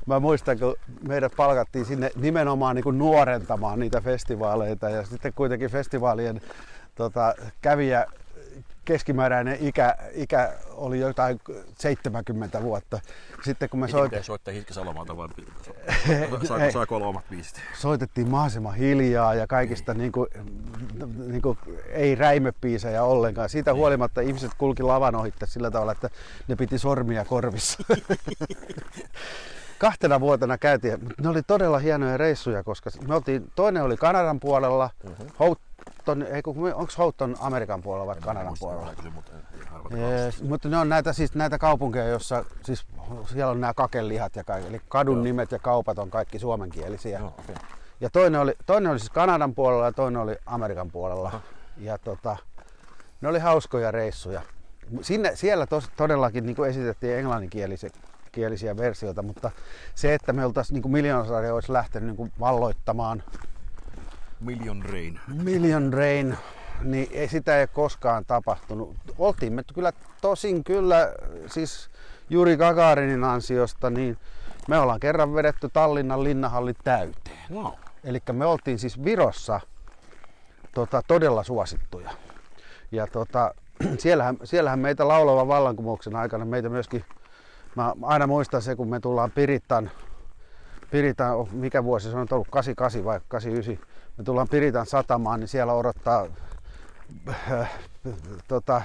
mä 0.05 0.19
muistan, 0.19 0.59
kun 0.59 0.75
meidät 1.07 1.33
palkattiin 1.37 1.85
sinne 1.85 2.11
nimenomaan 2.15 2.75
niin 2.75 2.83
kuin 2.83 2.97
nuorentamaan 2.97 3.79
niitä 3.79 4.01
festivaaleita. 4.01 4.89
Ja 4.89 5.05
sitten 5.05 5.33
kuitenkin 5.33 5.69
festivaalien 5.69 6.41
tota, 6.95 7.35
kävijä 7.61 8.05
keskimääräinen 8.89 9.57
ikä, 9.61 9.95
ikä 10.13 10.53
oli 10.71 10.99
jotain 10.99 11.41
70 11.77 12.61
vuotta. 12.61 12.99
Sitten 13.43 13.69
kun 13.69 13.79
me 13.79 13.87
soit... 13.87 14.11
soittaa 14.21 14.53
Hitkä 14.53 14.73
Salomalta 14.73 15.17
vai 15.17 15.27
saako, 16.47 16.71
saako 16.71 16.95
olla 16.95 17.07
omat 17.07 17.29
biisit? 17.29 17.61
Soitettiin 17.73 18.29
mahdollisimman 18.29 18.75
hiljaa 18.75 19.33
ja 19.33 19.47
kaikista 19.47 19.93
niin 19.93 20.11
kuin, 20.11 20.27
niin 21.27 21.41
kuin, 21.41 21.57
ei 21.89 22.15
räimepiisejä 22.15 23.03
ollenkaan. 23.03 23.49
Siitä 23.49 23.73
huolimatta 23.73 24.21
ihmiset 24.21 24.51
kulki 24.57 24.83
lavan 24.83 25.15
ohitte 25.15 25.45
sillä 25.45 25.71
tavalla, 25.71 25.91
että 25.91 26.09
ne 26.47 26.55
piti 26.55 26.77
sormia 26.77 27.25
korvissa. 27.25 27.83
Kahtena 29.79 30.19
vuotena 30.19 30.57
käytiin, 30.57 31.03
mutta 31.03 31.23
ne 31.23 31.29
oli 31.29 31.41
todella 31.43 31.79
hienoja 31.79 32.17
reissuja, 32.17 32.63
koska 32.63 32.89
me 33.07 33.15
oltiin, 33.15 33.51
toinen 33.55 33.83
oli 33.83 33.97
Kanadan 33.97 34.39
puolella, 34.39 34.89
uh-huh. 35.03 35.57
Houghton, 36.09 36.35
ei 36.35 36.41
onko 36.73 36.93
Houghton 36.97 37.35
Amerikan 37.39 37.81
puolella 37.81 38.07
vai 38.07 38.15
Kanadan 38.21 38.53
puolella? 38.59 38.93
Yes, 39.97 40.43
mutta 40.43 40.69
ne 40.69 40.77
on 40.77 40.89
näitä, 40.89 41.13
siis 41.13 41.35
näitä 41.35 41.57
kaupunkeja, 41.57 42.07
joissa 42.07 42.45
siis 42.63 42.85
siellä 43.25 43.51
on 43.51 43.61
nämä 43.61 43.73
kakelihat 43.73 44.35
ja 44.35 44.43
kaikki, 44.43 44.69
eli 44.69 44.81
kadun 44.87 45.15
Joo. 45.15 45.23
nimet 45.23 45.51
ja 45.51 45.59
kaupat 45.59 45.99
on 45.99 46.09
kaikki 46.09 46.39
suomenkielisiä. 46.39 47.19
Joo, 47.19 47.27
okay. 47.27 47.55
Ja 48.01 48.09
toinen 48.09 48.41
oli, 48.41 48.53
toinen 48.65 48.91
oli 48.91 48.99
siis 48.99 49.09
Kanadan 49.09 49.55
puolella 49.55 49.85
ja 49.85 49.91
toinen 49.91 50.21
oli 50.21 50.35
Amerikan 50.45 50.91
puolella. 50.91 51.27
Aha. 51.27 51.41
Ja 51.77 51.97
tota, 51.97 52.37
ne 53.21 53.27
oli 53.27 53.39
hauskoja 53.39 53.91
reissuja. 53.91 54.41
Sinne, 55.01 55.35
siellä 55.35 55.67
tos, 55.67 55.89
todellakin 55.97 56.45
niin 56.45 56.65
esitettiin 56.65 57.17
englanninkielisiä 57.17 57.89
kielisiä 58.31 58.77
versioita, 58.77 59.21
mutta 59.21 59.51
se, 59.95 60.13
että 60.13 60.33
me 60.33 60.45
oltaisiin 60.45 60.81
niin 60.81 60.91
miljoonasarja 60.91 61.53
olisi 61.53 61.73
lähtenyt 61.73 62.17
niin 62.17 62.31
valloittamaan 62.39 63.23
Million 64.39 64.83
Rain. 64.85 65.19
Million 65.43 65.93
Rain, 65.93 66.37
niin 66.83 67.07
ei, 67.11 67.27
sitä 67.27 67.59
ei 67.59 67.67
koskaan 67.67 68.25
tapahtunut. 68.25 68.95
Oltiin 69.17 69.53
me 69.53 69.63
kyllä 69.73 69.93
tosin 70.21 70.63
kyllä, 70.63 71.13
siis 71.47 71.89
Juri 72.29 72.57
Gagarinin 72.57 73.23
ansiosta, 73.23 73.89
niin 73.89 74.17
me 74.67 74.79
ollaan 74.79 74.99
kerran 74.99 75.33
vedetty 75.33 75.69
Tallinnan 75.73 76.23
linnahalli 76.23 76.73
täyteen. 76.83 77.51
Wow. 77.51 77.73
Eli 78.03 78.19
me 78.31 78.45
oltiin 78.45 78.79
siis 78.79 79.03
Virossa 79.03 79.59
tota, 80.73 81.01
todella 81.07 81.43
suosittuja. 81.43 82.11
Ja 82.91 83.07
tota, 83.07 83.55
siellähän, 83.97 84.37
siellähän 84.43 84.79
meitä 84.79 85.07
laulava 85.07 85.47
vallankumouksen 85.47 86.15
aikana 86.15 86.45
meitä 86.45 86.69
myöskin, 86.69 87.05
mä 87.75 87.93
aina 88.01 88.27
muistan 88.27 88.61
se, 88.61 88.75
kun 88.75 88.89
me 88.89 88.99
tullaan 88.99 89.31
Pirittan, 89.31 89.91
Pirittan 90.91 91.47
mikä 91.51 91.83
vuosi 91.83 92.11
se 92.11 92.17
on 92.17 92.27
ollut, 92.31 92.47
88 92.49 93.05
vai 93.05 93.19
89, 93.27 93.87
me 94.19 94.23
tullaan 94.23 94.47
Piritan 94.47 94.85
satamaan, 94.85 95.39
niin 95.39 95.47
siellä 95.47 95.73
odottaa 95.73 96.27
äh, 97.51 97.69
tota, 98.47 98.81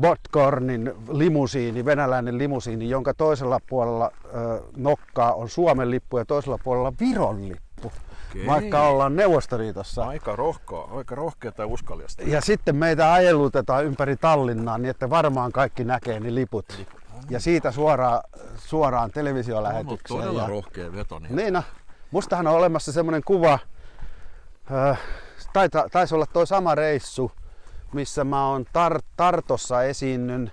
Botkornin 0.00 0.92
limusiini, 1.12 1.84
venäläinen 1.84 2.38
limusiini, 2.38 2.90
jonka 2.90 3.14
toisella 3.14 3.60
puolella 3.68 4.10
äh, 4.24 4.32
nokkaa 4.76 5.34
on 5.34 5.48
Suomen 5.48 5.90
lippu 5.90 6.18
ja 6.18 6.24
toisella 6.24 6.58
puolella 6.64 6.92
Viron 7.00 7.48
lippu. 7.48 7.92
Okei. 8.30 8.46
Vaikka 8.46 8.82
ollaan 8.82 9.16
Neuvostoliitossa. 9.16 10.04
Aika 10.04 10.36
rohkoa, 10.36 10.88
aika 10.96 11.14
rohkea 11.14 11.52
tai 11.52 11.66
uskallista. 11.66 12.22
Ja 12.22 12.40
sitten 12.40 12.76
meitä 12.76 13.12
ajelutetaan 13.12 13.84
ympäri 13.84 14.16
Tallinnaa 14.16 14.78
niin, 14.78 14.90
että 14.90 15.10
varmaan 15.10 15.52
kaikki 15.52 15.84
näkee 15.84 16.20
ne 16.20 16.34
liput. 16.34 16.66
Lippu. 16.78 16.96
Ja 17.30 17.40
siitä 17.40 17.72
suoraan, 17.72 18.22
suoraan 18.56 19.10
televisiolähetykseen. 19.10 20.20
On 20.20 20.26
todella 20.26 20.42
ja... 20.42 20.48
rohkea 20.48 20.92
veto. 20.92 21.18
Niin, 21.18 21.36
niin 21.36 21.52
no, 21.52 21.62
mustahan 22.10 22.46
on 22.46 22.54
olemassa 22.54 22.92
semmoinen 22.92 23.22
kuva, 23.24 23.58
äh, 24.72 24.98
taita, 25.52 25.88
taisi 25.92 26.14
olla 26.14 26.26
tuo 26.26 26.46
sama 26.46 26.74
reissu, 26.74 27.32
missä 27.92 28.24
mä 28.24 28.48
oon 28.48 28.64
tar- 28.66 29.04
Tartossa 29.16 29.82
esiinnyn. 29.82 30.52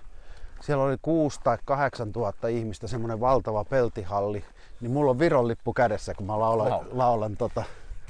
Siellä 0.61 0.83
oli 0.83 0.97
6 1.01 1.39
tai 1.43 1.57
8 1.65 2.13
tuhatta 2.13 2.47
ihmistä, 2.47 2.87
semmoinen 2.87 3.19
valtava 3.19 3.65
peltihalli. 3.65 4.45
Niin 4.81 4.91
mulla 4.91 5.11
on 5.11 5.19
Viron 5.19 5.47
lippu 5.47 5.73
kädessä, 5.73 6.13
kun 6.13 6.27
mä 6.27 6.39
laulan, 6.39 6.67
wow. 6.67 6.85
laulan 6.91 7.37
tota, 7.37 7.63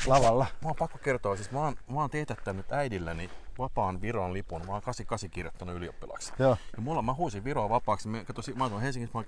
lavalla. 0.08 0.46
Mä 0.62 0.68
oon 0.68 0.76
pakko 0.76 0.98
kertoa, 1.04 1.36
siis 1.36 1.52
mä 1.52 1.60
oon, 1.60 1.76
mä 1.90 2.00
oon 2.00 2.10
teetättänyt 2.10 2.72
äidilläni 2.72 3.30
vapaan 3.62 4.02
Viron 4.02 4.34
lipun. 4.34 4.62
Mä 4.66 4.72
oon 4.72 4.82
88 4.82 5.30
kirjoittanut 5.30 5.76
ylioppilaaksi. 5.76 6.34
Joo. 6.40 6.58
Ja 6.76 6.82
mulla 6.82 7.02
mä 7.02 7.14
huusin 7.14 7.44
Viroa 7.44 7.70
vapaaksi. 7.70 8.08
Mä, 8.08 8.24
kato, 8.24 8.42
mä 8.56 8.64
oon 8.64 8.82
Helsingissä, 8.82 9.18
mä, 9.18 9.24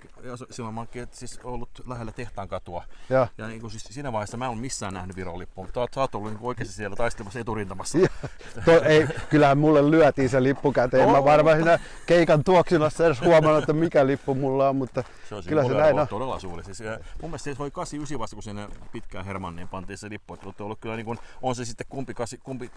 silloin 0.50 0.74
mä 0.74 0.80
oon 0.80 0.88
siis 1.10 1.40
ollut 1.44 1.70
lähellä 1.86 2.12
tehtaan 2.12 2.48
katua. 2.48 2.84
Joo. 3.10 3.28
Ja 3.38 3.48
niin 3.48 3.70
siis 3.70 3.84
siinä 3.84 4.12
vaiheessa 4.12 4.36
mä 4.36 4.44
en 4.44 4.50
ole 4.50 4.58
missään 4.58 4.94
nähnyt 4.94 5.16
Viron 5.16 5.38
lippua, 5.38 5.64
mutta 5.64 5.86
sä 5.94 6.00
oot 6.00 6.14
ollut 6.14 6.30
niin 6.30 6.42
oikeasti 6.42 6.74
siellä 6.74 6.96
taistelemassa 6.96 7.40
eturintamassa. 7.40 7.98
to, 8.64 8.82
ei, 8.82 9.06
kyllähän 9.30 9.58
mulle 9.58 9.90
lyötiin 9.90 10.28
se 10.28 10.42
lippu 10.42 10.72
käteen. 10.72 11.06
Oh. 11.06 11.12
Mä 11.12 11.24
varmaan 11.24 11.56
siinä 11.56 11.78
keikan 12.06 12.44
tuoksinassa 12.44 13.06
edes 13.06 13.20
huomannut, 13.20 13.62
että 13.62 13.72
mikä 13.72 14.06
lippu 14.06 14.34
mulla 14.34 14.68
on, 14.68 14.76
mutta 14.76 15.04
se 15.28 15.34
on 15.34 15.42
kyllä 15.48 15.64
se 15.64 15.74
näin 15.74 15.98
on. 15.98 16.08
Todella 16.08 16.40
suuri. 16.40 16.64
Siis, 16.64 16.80
mun 17.22 17.30
mielestä 17.30 17.54
se 17.54 17.62
oli 17.62 17.70
89 17.70 18.18
vasta, 18.18 18.36
kun 18.36 18.42
sinne 18.42 18.68
pitkään 18.92 19.24
Hermanniin 19.24 19.68
pantiin 19.68 19.98
se 19.98 20.10
lippu. 20.10 20.34
Että 20.34 20.64
ollut 20.64 20.78
kyllä 20.80 20.96
niin 20.96 21.06
kuin, 21.06 21.18
on 21.42 21.54
se 21.54 21.64
sitten 21.64 21.86
kumpi, 21.88 22.14
kasi, 22.14 22.38
kumpi 22.38 22.70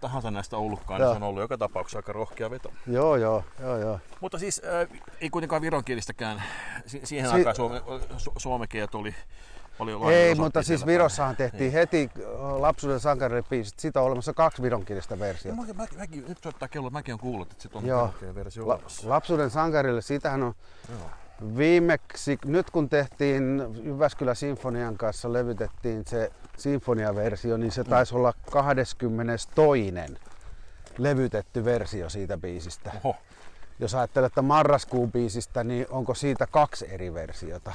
tahansa 0.00 0.30
näistä 0.30 0.56
ollutkaan, 0.56 0.93
niin 0.98 1.10
se 1.10 1.16
on 1.16 1.22
ollut 1.22 1.42
joka 1.42 1.58
tapauksessa 1.58 1.98
aika 1.98 2.12
rohkea 2.12 2.50
veto. 2.50 2.72
Joo, 2.86 3.16
joo, 3.16 3.44
joo, 3.60 3.78
joo. 3.78 4.00
Mutta 4.20 4.38
siis 4.38 4.62
äh, 4.64 5.00
ei 5.20 5.30
kuitenkaan 5.30 5.62
vironkielistäkään. 5.62 6.42
Si- 6.86 7.00
siihen 7.04 7.30
si- 7.30 7.34
aikaan 7.34 7.56
suome, 7.56 7.82
su- 8.16 8.32
suomekielä 8.36 8.86
tuli 8.86 9.14
oli 9.78 10.14
Ei, 10.14 10.34
mutta 10.34 10.62
siis 10.62 10.86
Virossahan 10.86 11.36
tehtiin 11.36 11.60
niin. 11.60 11.72
heti 11.72 12.10
lapsuuden 12.58 13.00
sankarille 13.00 13.42
biisit. 13.42 13.78
Siitä 13.78 14.00
on 14.00 14.06
olemassa 14.06 14.32
kaksi 14.32 14.62
vironkielistä 14.62 15.18
versiota. 15.18 15.60
Mä, 15.60 15.66
mä, 15.74 15.86
mä, 15.96 16.04
nyt 16.28 16.38
soittaa 16.42 16.68
kello, 16.68 16.90
mäkin 16.90 17.14
on 17.14 17.20
kuullut, 17.20 17.52
että 17.52 17.62
sit 17.62 17.76
on 17.76 17.86
Joo. 17.86 18.14
versio 18.34 18.68
La, 18.68 18.80
Lapsuuden 19.04 19.50
sankarille, 19.50 20.02
siitähän 20.02 20.42
on 20.42 20.54
Joo. 20.90 21.10
Viimeksi, 21.56 22.38
nyt 22.44 22.70
kun 22.70 22.88
tehtiin 22.88 23.62
Jyväskylä 23.82 24.34
Sinfonian 24.34 24.96
kanssa, 24.96 25.32
levytettiin 25.32 26.02
se 26.06 26.32
sinfoniaversio, 26.56 27.56
niin 27.56 27.72
se 27.72 27.82
mm. 27.82 27.88
taisi 27.90 28.14
olla 28.14 28.32
22. 28.50 29.48
levytetty 30.98 31.64
versio 31.64 32.08
siitä 32.08 32.38
biisistä. 32.38 32.92
Oho 33.04 33.16
jos 33.78 33.94
ajattelet, 33.94 34.26
että 34.26 34.42
marraskuun 34.42 35.12
biisistä, 35.12 35.64
niin 35.64 35.86
onko 35.90 36.14
siitä 36.14 36.46
kaksi 36.46 36.86
eri 36.90 37.14
versiota? 37.14 37.72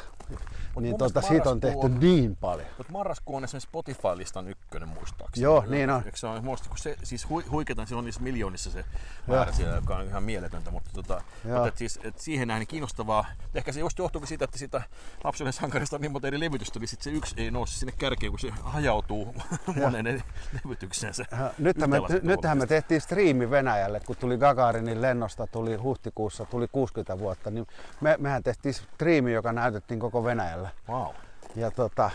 Mut 0.73 0.83
niin 0.83 0.97
tuota, 0.97 1.21
siitä 1.21 1.49
on 1.49 1.59
tehty 1.59 1.85
on, 1.85 1.99
niin 1.99 2.35
paljon. 2.35 2.67
Mutta 2.77 2.93
marraskuu 2.93 3.35
on 3.35 3.43
esimerkiksi 3.43 3.67
Spotify-listan 3.67 4.47
ykkönen 4.47 4.89
muistaakseni. 4.89 5.43
Joo, 5.43 5.63
niin 5.67 5.89
on. 5.89 6.03
Eikö 6.05 6.17
se 6.17 6.27
on, 6.27 6.45
muista, 6.45 6.69
kun 6.69 6.77
se, 6.77 6.97
siis 7.03 7.29
hu, 7.29 7.43
huiketaan, 7.51 7.87
se 7.87 7.95
on 7.95 8.05
niissä 8.05 8.21
miljoonissa 8.21 8.71
se 8.71 8.85
määrä 9.27 9.51
siellä, 9.51 9.75
joka 9.75 9.95
on 9.95 10.07
ihan 10.07 10.23
mieletöntä, 10.23 10.71
mutta, 10.71 10.89
tota, 10.93 11.21
mutta 11.43 11.67
et 11.67 11.77
siis, 11.77 11.99
et 12.03 12.19
siihen 12.19 12.47
näin 12.47 12.67
kiinnostavaa. 12.67 13.25
Ehkä 13.55 13.71
se 13.71 13.79
just 13.79 13.99
johtuu 13.99 14.25
siitä, 14.25 14.45
että 14.45 14.57
sitä 14.57 14.81
lapsuuden 15.23 15.53
sankarista 15.53 15.95
on 15.95 16.01
niin 16.01 16.11
monta 16.11 16.27
eri 16.27 16.39
levytystä, 16.39 16.79
niin 16.79 16.87
sit 16.87 17.01
se 17.01 17.09
yksi 17.09 17.35
ei 17.37 17.51
nouse 17.51 17.79
sinne 17.79 17.93
kärkeen, 17.97 18.31
kun 18.31 18.39
se 18.39 18.49
hajautuu 18.63 19.35
monen 19.81 20.07
eri 20.07 20.23
levytykseen. 20.63 21.13
Se 21.13 21.23
nythän, 21.57 21.89
me, 21.89 21.97
nythän 22.21 22.57
me 22.57 22.67
tehtiin 22.67 23.01
striimi 23.01 23.49
Venäjälle, 23.49 23.99
kun 23.99 24.15
tuli 24.15 24.37
Gagarinin 24.37 25.01
lennosta, 25.01 25.47
tuli 25.47 25.75
huhtikuussa, 25.89 26.45
tuli 26.45 26.67
60 26.71 27.19
vuotta, 27.19 27.51
niin 27.51 27.67
me, 28.01 28.15
mehän 28.19 28.43
tehtiin 28.43 28.73
striimi, 28.73 29.33
joka 29.33 29.51
näytettiin 29.51 29.99
koko 29.99 30.23
Venäjällä. 30.23 30.69
Wow. 30.89 31.07
Ja 31.55 31.71
tota, 31.71 32.11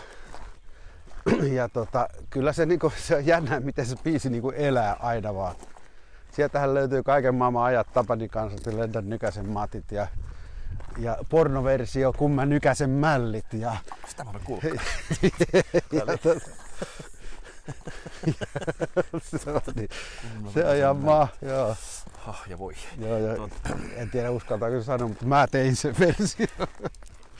ja 1.57 1.69
tota, 1.69 2.09
kyllä 2.29 2.53
se, 2.53 2.65
niinku, 2.65 2.93
se 2.97 3.15
on 3.15 3.25
jännä, 3.25 3.59
miten 3.59 3.85
se 3.85 3.95
biisi 4.03 4.29
niinku 4.29 4.51
elää 4.51 4.95
aina 4.99 5.35
vaan. 5.35 5.55
Sieltähän 6.31 6.73
löytyy 6.73 7.03
kaiken 7.03 7.35
maailman 7.35 7.63
ajat 7.63 7.87
Tapani 7.93 8.29
kanssa, 8.29 8.77
Lendon 8.77 9.09
Nykäsen 9.09 9.49
matit 9.49 9.91
ja, 9.91 10.07
ja 10.97 11.17
pornoversio, 11.29 12.13
kun 12.13 12.31
mä 12.31 12.45
nykäsen 12.45 12.89
mällit. 12.89 13.53
Ja... 13.53 13.77
Sitä 14.07 14.23
mä 14.23 14.31
kuullut. 14.43 14.63
se 19.43 19.51
on, 19.51 19.61
niin, 19.75 19.89
se 20.53 20.65
on 20.65 20.75
ihan 20.75 21.29
joo. 21.41 21.75
Oh, 22.27 22.41
ja 22.47 22.59
voi. 22.59 22.73
Joo, 22.97 23.17
joo. 23.17 23.49
En 23.95 24.09
tiedä 24.09 24.31
uskaltaako 24.31 24.83
sanoa, 24.83 25.07
mutta 25.07 25.25
mä 25.25 25.47
tein 25.47 25.75
sen 25.75 25.95
versio. 25.99 26.47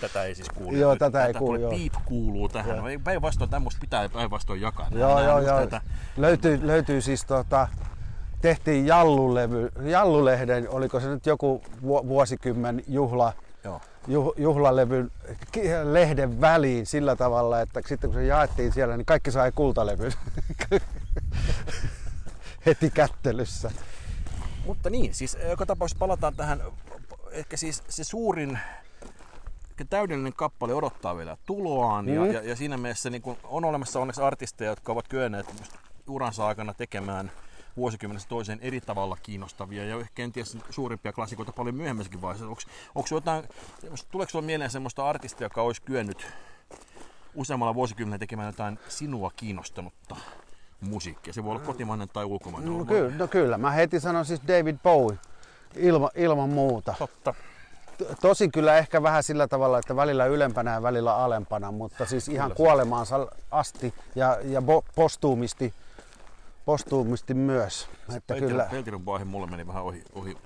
Tätä 0.02 0.24
ei 0.24 0.36
siis 0.36 0.50
kuulu. 0.50 0.78
Joo, 0.78 0.96
tätä 0.96 1.26
ei 1.26 1.34
kuulu. 1.34 1.60
Joo. 1.60 1.72
Piip 1.72 1.94
kuuluu 2.06 2.50
tähän. 2.50 2.78
No, 2.78 2.84
päinvastoin 3.04 3.50
tämmöistä 3.50 3.82
pitää 3.82 4.10
päinvastoin 4.10 4.62
jakaa. 4.62 4.88
Joo, 4.92 5.24
joo, 5.24 5.40
joo. 5.40 5.60
Tätä... 5.60 5.82
Löytyy, 6.18 6.68
löytyy 6.68 7.02
siis 7.02 7.26
tota, 7.26 7.68
tehtiin 8.42 8.88
Jallulevy, 8.88 9.72
Jallulehden, 9.82 10.70
oliko 10.70 11.00
se 11.00 11.08
nyt 11.08 11.26
joku 11.26 11.64
vuosikymmen 11.82 12.84
juhla, 12.88 13.34
Joo. 13.66 13.82
Juh, 14.08 14.34
juhlalevyn 14.38 15.12
lehden 15.84 16.42
väliin 16.42 16.86
sillä 16.86 17.16
tavalla, 17.16 17.62
että 17.62 17.82
sitten 17.86 18.10
kun 18.10 18.20
se 18.20 18.26
jaettiin 18.26 18.74
siellä, 18.74 18.98
niin 18.98 19.06
kaikki 19.06 19.32
sai 19.32 19.52
kultalevyn 19.52 20.12
heti 22.66 22.90
kättelyssä. 22.90 23.72
Mutta 24.66 24.90
niin, 24.90 25.14
siis 25.14 25.38
joka 25.50 25.66
tapauksessa 25.66 26.00
palataan 26.00 26.36
tähän, 26.36 26.64
ehkä 27.32 27.58
siis 27.58 27.84
se 27.90 28.04
suurin 28.04 28.60
täydellinen 29.90 30.34
kappale 30.34 30.74
odottaa 30.74 31.18
vielä 31.18 31.38
tuloaan. 31.46 32.06
Mm. 32.06 32.14
Ja, 32.14 32.26
ja, 32.26 32.42
ja 32.44 32.56
siinä 32.56 32.78
mielessä 32.78 33.10
niin 33.10 33.22
kun 33.22 33.38
on 33.44 33.66
olemassa 33.66 34.00
onneksi 34.00 34.22
artisteja, 34.22 34.72
jotka 34.72 34.92
ovat 34.92 35.08
kyenneet 35.08 35.48
uransa 36.08 36.48
aikana 36.48 36.74
tekemään 36.74 37.32
vuosikymmenestä 37.78 38.30
toiseen 38.30 38.60
eri 38.62 38.82
tavalla 38.82 39.18
kiinnostavia 39.24 39.86
ja 39.86 40.06
kenties 40.16 40.58
suurimpia 40.70 41.14
klassikoita 41.14 41.52
paljon 41.52 41.76
myöhemmässäkin 41.76 42.22
vaiheessa. 42.22 42.48
Onko, 42.48 42.62
onko 42.96 43.08
jotain, 43.12 43.44
tuleeko 44.12 44.30
sinulle 44.30 44.46
mieleen 44.46 44.72
sellaista 44.72 45.10
artistia, 45.10 45.46
joka 45.46 45.62
olisi 45.62 45.82
kyennyt 45.82 46.28
useammalla 47.36 47.76
vuosikymmenellä 47.76 48.20
tekemään 48.20 48.48
jotain 48.48 48.80
sinua 48.88 49.32
kiinnostanutta 49.36 50.16
musiikkia? 50.82 51.34
Se 51.34 51.44
voi 51.44 51.52
olla 51.52 51.66
kotimainen 51.66 52.10
tai 52.10 52.26
ulkomainen. 52.26 52.78
No, 52.78 52.86
kyllä, 52.86 53.18
no 53.18 53.28
kyllä, 53.28 53.58
mä 53.58 53.72
heti 53.72 54.00
sanon 54.00 54.26
siis 54.26 54.42
David 54.48 54.78
Bowie 54.84 55.18
ilma, 55.76 56.10
ilman 56.16 56.50
muuta. 56.50 56.96
Totta. 57.00 57.34
Tosin 58.22 58.52
kyllä 58.52 58.78
ehkä 58.78 59.04
vähän 59.04 59.24
sillä 59.24 59.48
tavalla, 59.48 59.80
että 59.80 59.96
välillä 59.96 60.26
ylempänä 60.26 60.74
ja 60.74 60.84
välillä 60.84 61.16
alempana, 61.16 61.72
mutta 61.72 62.06
siis 62.06 62.28
ihan 62.28 62.50
kyllä. 62.50 62.58
kuolemaansa 62.58 63.28
asti 63.52 63.94
ja, 64.16 64.38
ja 64.44 64.62
postuumisti, 64.96 65.74
postuumisti 66.66 67.34
myös. 67.34 67.90
Että 68.16 68.34
Peltirin, 68.34 68.84
kyllä. 68.84 69.06
Vaihe 69.06 69.26
mulle 69.26 69.48
meni 69.48 69.68
vähän 69.68 69.84
ohi, 69.84 70.04
ohi. 70.14 70.38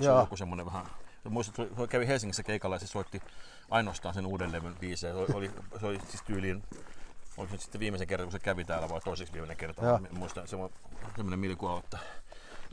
se 0.00 0.10
on 0.10 0.20
joku 0.20 0.36
semmoinen 0.36 0.66
vähän 0.66 0.86
Muistat, 1.28 1.68
kun 1.76 1.88
kävi 1.88 2.06
Helsingissä 2.06 2.42
keikalla 2.42 2.76
ja 2.76 2.80
se 2.80 2.86
soitti 2.86 3.22
ainoastaan 3.70 4.14
sen 4.14 4.26
uuden 4.26 4.52
levyn 4.52 4.76
biisejä. 4.80 5.12
Se 5.26 5.34
oli, 5.34 5.50
se 5.80 5.86
oli 5.86 5.98
siis 6.08 6.22
tyyliin, 6.22 6.62
oliko 7.36 7.56
se 7.56 7.62
sitten 7.62 7.80
viimeisen 7.80 8.08
kerran, 8.08 8.26
kun 8.26 8.32
se 8.32 8.38
kävi 8.38 8.64
täällä 8.64 8.88
vai 8.88 9.00
toiseksi 9.00 9.32
viimeinen 9.32 9.56
kerta. 9.56 10.00
Muistan, 10.10 10.48
se 10.48 10.56
on 10.56 10.70
semmoinen 11.16 11.38
mielikuva, 11.38 11.78
että 11.78 11.98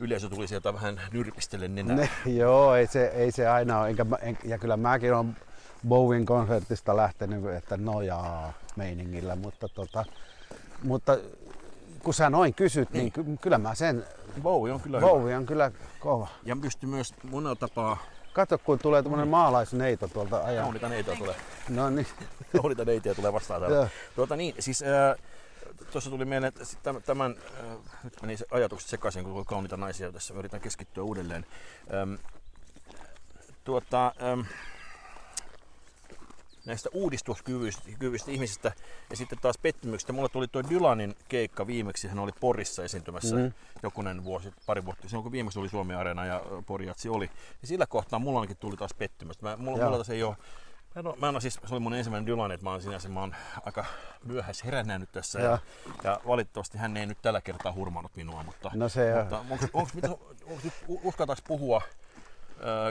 yleisö 0.00 0.28
tuli 0.28 0.48
sieltä 0.48 0.74
vähän 0.74 1.00
nyrpistellen 1.12 1.74
nenää. 1.74 1.96
Ne, 1.96 2.10
joo, 2.32 2.74
ei 2.74 2.86
se, 2.86 3.06
ei 3.06 3.32
se 3.32 3.48
aina 3.48 3.80
ole. 3.80 3.88
Enkä, 3.88 4.06
en, 4.20 4.38
ja 4.44 4.58
kyllä 4.58 4.76
mäkin 4.76 5.14
olen 5.14 5.36
Bowin 5.88 6.26
konsertista 6.26 6.96
lähtenyt, 6.96 7.46
että 7.46 7.76
nojaa 7.76 8.52
meiningillä, 8.76 9.36
mutta, 9.36 9.68
tota, 9.68 10.04
mutta 10.82 11.18
kun 12.02 12.14
sä 12.14 12.30
noin 12.30 12.54
kysyt, 12.54 12.90
niin, 12.90 13.12
niin 13.16 13.38
kyllä 13.38 13.58
mä 13.58 13.74
sen... 13.74 14.04
Bowie 14.42 14.72
on 14.72 14.80
kyllä 14.80 15.00
Bowie 15.00 15.36
on 15.36 15.46
kyllä 15.46 15.70
kova. 16.00 16.28
Ja 16.44 16.56
pystyy 16.56 16.88
myös 16.88 17.14
monella 17.30 17.56
tapaa 17.56 17.98
Kato, 18.32 18.58
kun 18.58 18.78
tulee 18.78 19.02
tämmöinen 19.02 19.28
maalaisneito 19.28 20.08
tuolta 20.08 20.38
ajan. 20.44 20.64
No, 20.64 20.72
niitä 20.72 20.88
neitoja 20.88 21.16
tulee. 21.16 21.34
No 21.68 21.90
niin. 21.90 22.06
No, 22.52 22.68
niitä 22.68 22.84
neitoja 22.84 23.14
tulee 23.14 23.32
vastaan 23.32 23.60
täällä. 23.60 23.88
tuota 24.16 24.36
niin, 24.36 24.54
siis 24.58 24.82
äh, 24.82 25.24
tuossa 25.92 26.10
tuli 26.10 26.24
mieleen, 26.24 26.48
että 26.48 26.64
tämän, 26.82 27.02
tämän 27.02 27.34
äh, 27.60 28.04
nyt 28.04 28.22
meni 28.22 28.36
se 28.36 28.46
ajatukset 28.50 28.90
sekaisin, 28.90 29.24
kun 29.24 29.46
kauniita 29.46 29.76
naisia 29.76 30.12
tässä 30.12 30.34
yritän 30.34 30.60
keskittyä 30.60 31.04
uudelleen. 31.04 31.46
Ähm, 31.94 32.14
tuota, 33.64 34.12
ähm, 34.22 34.40
näistä 36.68 36.88
uudistuskyvyistä 36.92 38.30
ihmisistä 38.30 38.72
ja 39.10 39.16
sitten 39.16 39.38
taas 39.38 39.58
pettymyksistä. 39.58 40.12
Mulla 40.12 40.28
tuli 40.28 40.48
tuo 40.48 40.62
Dylanin 40.70 41.14
keikka 41.28 41.66
viimeksi, 41.66 42.08
hän 42.08 42.18
oli 42.18 42.32
Porissa 42.40 42.84
esiintymässä 42.84 43.36
mm. 43.36 43.52
jokunen 43.82 44.24
vuosi, 44.24 44.52
pari 44.66 44.84
vuotta 44.84 45.08
silloin 45.08 45.22
kun 45.22 45.32
viimeksi 45.32 45.58
oli 45.58 45.68
Suomi 45.68 45.94
Areena 45.94 46.26
ja 46.26 46.42
Porjatsi 46.66 47.08
oli. 47.08 47.30
Ja 47.62 47.68
sillä 47.68 47.86
kohtaa 47.86 48.18
mulla 48.18 48.38
ainakin 48.40 48.56
tuli 48.56 48.76
taas 48.76 48.94
pettymystä. 48.94 49.46
Mä, 49.46 49.56
mulla, 49.56 49.84
mulla 49.84 49.96
taas 49.96 50.10
ei 50.10 50.22
ole 50.22 50.36
Mä 50.94 51.00
en, 51.00 51.06
ole, 51.06 51.16
mä 51.16 51.28
en 51.28 51.34
ole 51.34 51.40
siis, 51.40 51.54
se 51.54 51.74
oli 51.74 51.80
mun 51.80 51.94
ensimmäinen 51.94 52.26
Dylan, 52.26 52.52
että 52.52 52.64
mä 52.64 52.70
oon 52.70 52.82
sinänsä, 52.82 53.08
mä 53.08 53.20
oon 53.20 53.34
aika 53.66 53.84
myöhäis 54.24 54.64
herännnyt 54.64 55.12
tässä. 55.12 55.40
Ja. 55.40 55.58
Ja, 56.04 56.20
valitettavasti 56.26 56.78
hän 56.78 56.96
ei 56.96 57.06
nyt 57.06 57.18
tällä 57.22 57.40
kertaa 57.40 57.72
hurmannut 57.72 58.16
minua, 58.16 58.42
mutta, 58.42 58.70
no 58.74 58.88
se 58.88 59.14
mutta 59.20 59.38
onko, 59.38 59.66
onko, 59.72 59.90
onko, 60.02 60.34
onko, 61.04 61.34
puhua 61.48 61.82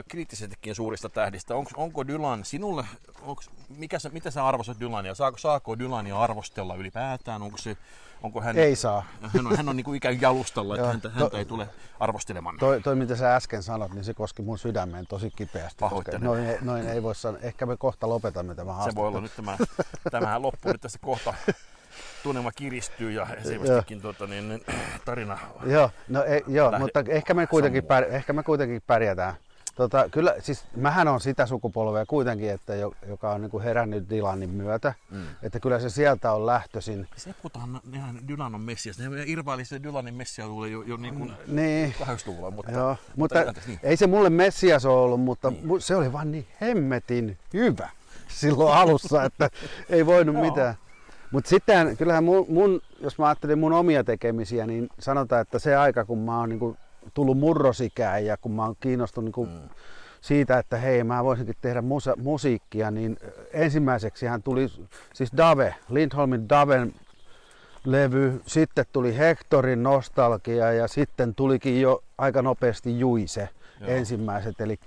kriittisestikin 0.08 0.74
suurista 0.74 1.08
tähdistä. 1.08 1.54
Onko, 1.54 1.70
onko 1.76 2.06
Dylan 2.06 2.44
sinulle, 2.44 2.84
onko, 3.22 3.42
mikä 3.68 3.98
se, 3.98 4.08
mitä 4.08 4.30
sä 4.30 4.46
arvostat 4.46 4.80
Dylania? 4.80 5.14
Saako, 5.14 5.38
saako 5.38 5.78
Dylania 5.78 6.20
arvostella 6.20 6.74
ylipäätään? 6.74 7.42
Onko 7.42 7.58
se, 7.58 7.76
onko 8.22 8.40
hän, 8.40 8.58
ei 8.58 8.76
saa. 8.76 9.04
Hän 9.22 9.46
on, 9.46 9.56
hän 9.56 9.68
on 9.68 9.76
niin 9.76 9.84
kuin 9.84 9.96
ikään 9.96 10.20
jalustalla, 10.20 10.74
että 10.74 10.86
häntä, 10.86 11.08
häntä 11.10 11.30
to, 11.30 11.36
ei 11.36 11.44
tule 11.44 11.68
arvostelemaan. 12.00 12.56
Toi, 12.58 12.80
toi, 12.80 12.96
mitä 12.96 13.16
sä 13.16 13.36
äsken 13.36 13.62
sanot, 13.62 13.94
niin 13.94 14.04
se 14.04 14.14
koski 14.14 14.42
mun 14.42 14.58
sydämeen 14.58 15.06
tosi 15.06 15.30
kipeästi. 15.36 15.84
Noin, 16.18 16.58
noin 16.60 16.88
ei 16.88 17.02
voi 17.02 17.14
sanoa. 17.14 17.40
Ehkä 17.42 17.66
me 17.66 17.76
kohta 17.76 18.08
lopetamme 18.08 18.54
tämän 18.54 18.74
haastattelun. 18.74 19.08
Se 19.08 19.12
voi 19.12 19.18
olla 19.18 19.20
nyt 19.20 19.36
tämä, 19.36 19.56
tämähän 20.10 20.42
loppuu 20.42 20.72
nyt 20.72 20.80
tässä 20.80 20.98
kohta 21.02 21.34
tunnelma 22.22 22.52
kiristyy 22.52 23.10
ja 23.10 23.26
selvästikin 23.42 24.02
tuota, 24.02 24.26
niin, 24.26 24.48
niin, 24.48 24.60
tarina 25.04 25.38
Joo, 25.66 25.90
no, 26.08 26.24
ei, 26.24 26.42
joo 26.48 26.78
mutta 26.78 27.04
ehkä 27.08 27.34
me, 27.34 27.46
kuitenkin 27.46 27.84
pär, 27.84 28.04
ehkä 28.04 28.32
me 28.32 28.42
kuitenkin 28.42 28.82
pärjätään. 28.86 29.34
Tota, 29.78 30.08
kyllä, 30.10 30.34
siis 30.40 30.64
mähän 30.76 31.08
on 31.08 31.20
sitä 31.20 31.46
sukupolvea 31.46 32.06
kuitenkin, 32.06 32.50
että 32.50 32.74
joka 33.08 33.30
on 33.30 33.40
niin 33.40 33.62
herännyt 33.62 34.10
Dylanin 34.10 34.50
myötä. 34.50 34.94
Mm. 35.10 35.22
Että 35.42 35.60
kyllä 35.60 35.80
se 35.80 35.90
sieltä 35.90 36.32
on 36.32 36.46
lähtöisin. 36.46 37.08
Se 37.16 37.34
puhutaan, 37.42 37.80
nehän 37.84 38.28
Dylan 38.28 38.54
on 38.54 38.60
messias. 38.60 38.98
Ne 38.98 39.06
irvaili 39.26 39.64
se 39.64 39.82
Dylanin 39.82 40.14
messia 40.14 40.46
tulee 40.46 40.70
jo, 40.70 40.82
jo 40.82 40.96
niin 40.96 41.14
kuin 41.14 41.32
niin. 41.46 41.94
80-luvulla. 42.02 42.50
Mutta, 42.50 42.72
Joo, 42.72 42.96
mutta, 43.16 43.44
mutta 43.46 43.60
niin. 43.66 43.80
ei 43.82 43.96
se 43.96 44.06
mulle 44.06 44.30
messias 44.30 44.84
ole 44.84 45.00
ollut, 45.00 45.20
mutta 45.20 45.50
niin. 45.50 45.80
se 45.80 45.96
oli 45.96 46.12
vaan 46.12 46.32
niin 46.32 46.46
hemmetin 46.60 47.38
hyvä 47.54 47.90
silloin 48.28 48.74
alussa, 48.74 49.24
että 49.24 49.50
ei 49.88 50.06
voinut 50.06 50.36
mitään. 50.36 50.74
Mutta 51.30 51.48
sitten 51.48 51.96
kyllähän 51.96 52.24
mun, 52.24 52.46
mun, 52.48 52.80
jos 53.00 53.18
mä 53.18 53.26
ajattelin 53.26 53.58
mun 53.58 53.72
omia 53.72 54.04
tekemisiä, 54.04 54.66
niin 54.66 54.88
sanotaan, 54.98 55.42
että 55.42 55.58
se 55.58 55.76
aika 55.76 56.04
kun 56.04 56.18
mä 56.18 56.38
oon 56.38 56.48
niin 56.48 56.76
tullut 57.14 57.38
murrosikään 57.38 58.26
ja 58.26 58.36
kun 58.36 58.52
mä 58.52 58.64
oon 58.64 58.76
kiinnostunut 58.80 59.36
niin 59.36 59.48
mm. 59.48 59.68
siitä, 60.20 60.58
että 60.58 60.76
hei 60.76 61.04
mä 61.04 61.24
voisinkin 61.24 61.54
tehdä 61.60 61.80
musa- 61.80 62.22
musiikkia, 62.22 62.90
niin 62.90 63.16
ensimmäiseksi 63.52 64.26
hän 64.26 64.42
tuli 64.42 64.66
siis 65.14 65.30
Dave, 65.36 65.74
Lindholmin 65.88 66.48
Daven 66.48 66.92
levy, 67.84 68.40
sitten 68.46 68.84
tuli 68.92 69.18
Hectorin 69.18 69.82
nostalgia 69.82 70.72
ja 70.72 70.88
sitten 70.88 71.34
tulikin 71.34 71.80
jo 71.80 72.02
aika 72.18 72.42
nopeasti 72.42 72.98
Juise. 72.98 73.48
Joo. 73.80 73.90
ensimmäiset. 73.90 74.60
Eli 74.60 74.78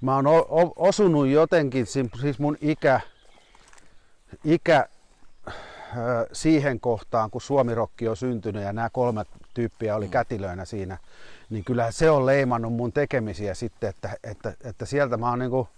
mä 0.00 0.16
oon 0.16 0.24
osunut 0.76 1.26
jotenkin, 1.26 1.86
siis 2.20 2.38
mun 2.38 2.56
ikä, 2.60 3.00
ikä 4.44 4.88
siihen 6.32 6.80
kohtaan, 6.80 7.30
kun 7.30 7.40
Suomirokki 7.40 8.08
on 8.08 8.16
syntynyt 8.16 8.62
ja 8.62 8.72
nämä 8.72 8.90
kolme 8.90 9.24
tyyppiä 9.54 9.96
oli 9.96 10.04
mm. 10.04 10.10
kätilöinä 10.10 10.64
siinä, 10.64 10.98
niin 11.50 11.64
kyllä 11.64 11.90
se 11.90 12.10
on 12.10 12.26
leimannut 12.26 12.72
mun 12.72 12.92
tekemisiä 12.92 13.54
sitten, 13.54 13.90
että, 13.90 14.10
että, 14.24 14.54
että 14.64 14.86
sieltä 14.86 15.16
mä 15.16 15.30
oon 15.30 15.38
niin 15.38 15.68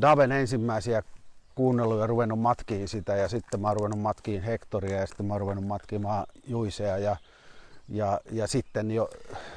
Daven 0.00 0.32
ensimmäisiä 0.32 1.02
kuunnellut 1.54 2.00
ja 2.00 2.06
ruvennut 2.06 2.40
matkiin 2.40 2.88
sitä 2.88 3.16
ja 3.16 3.28
sitten 3.28 3.60
mä 3.60 3.68
oon 3.68 3.76
ruvennut 3.76 4.00
matkiin 4.00 4.42
Hektoria 4.42 4.96
ja 4.96 5.06
sitten 5.06 5.26
mä 5.26 5.34
oon 5.34 5.40
ruvennut 5.40 5.66
matkimaan 5.66 6.26
Juisea 6.46 6.98
ja 6.98 7.16
ja, 7.88 8.20
ja 8.30 8.46
sitten 8.46 8.90
jo, 8.90 9.08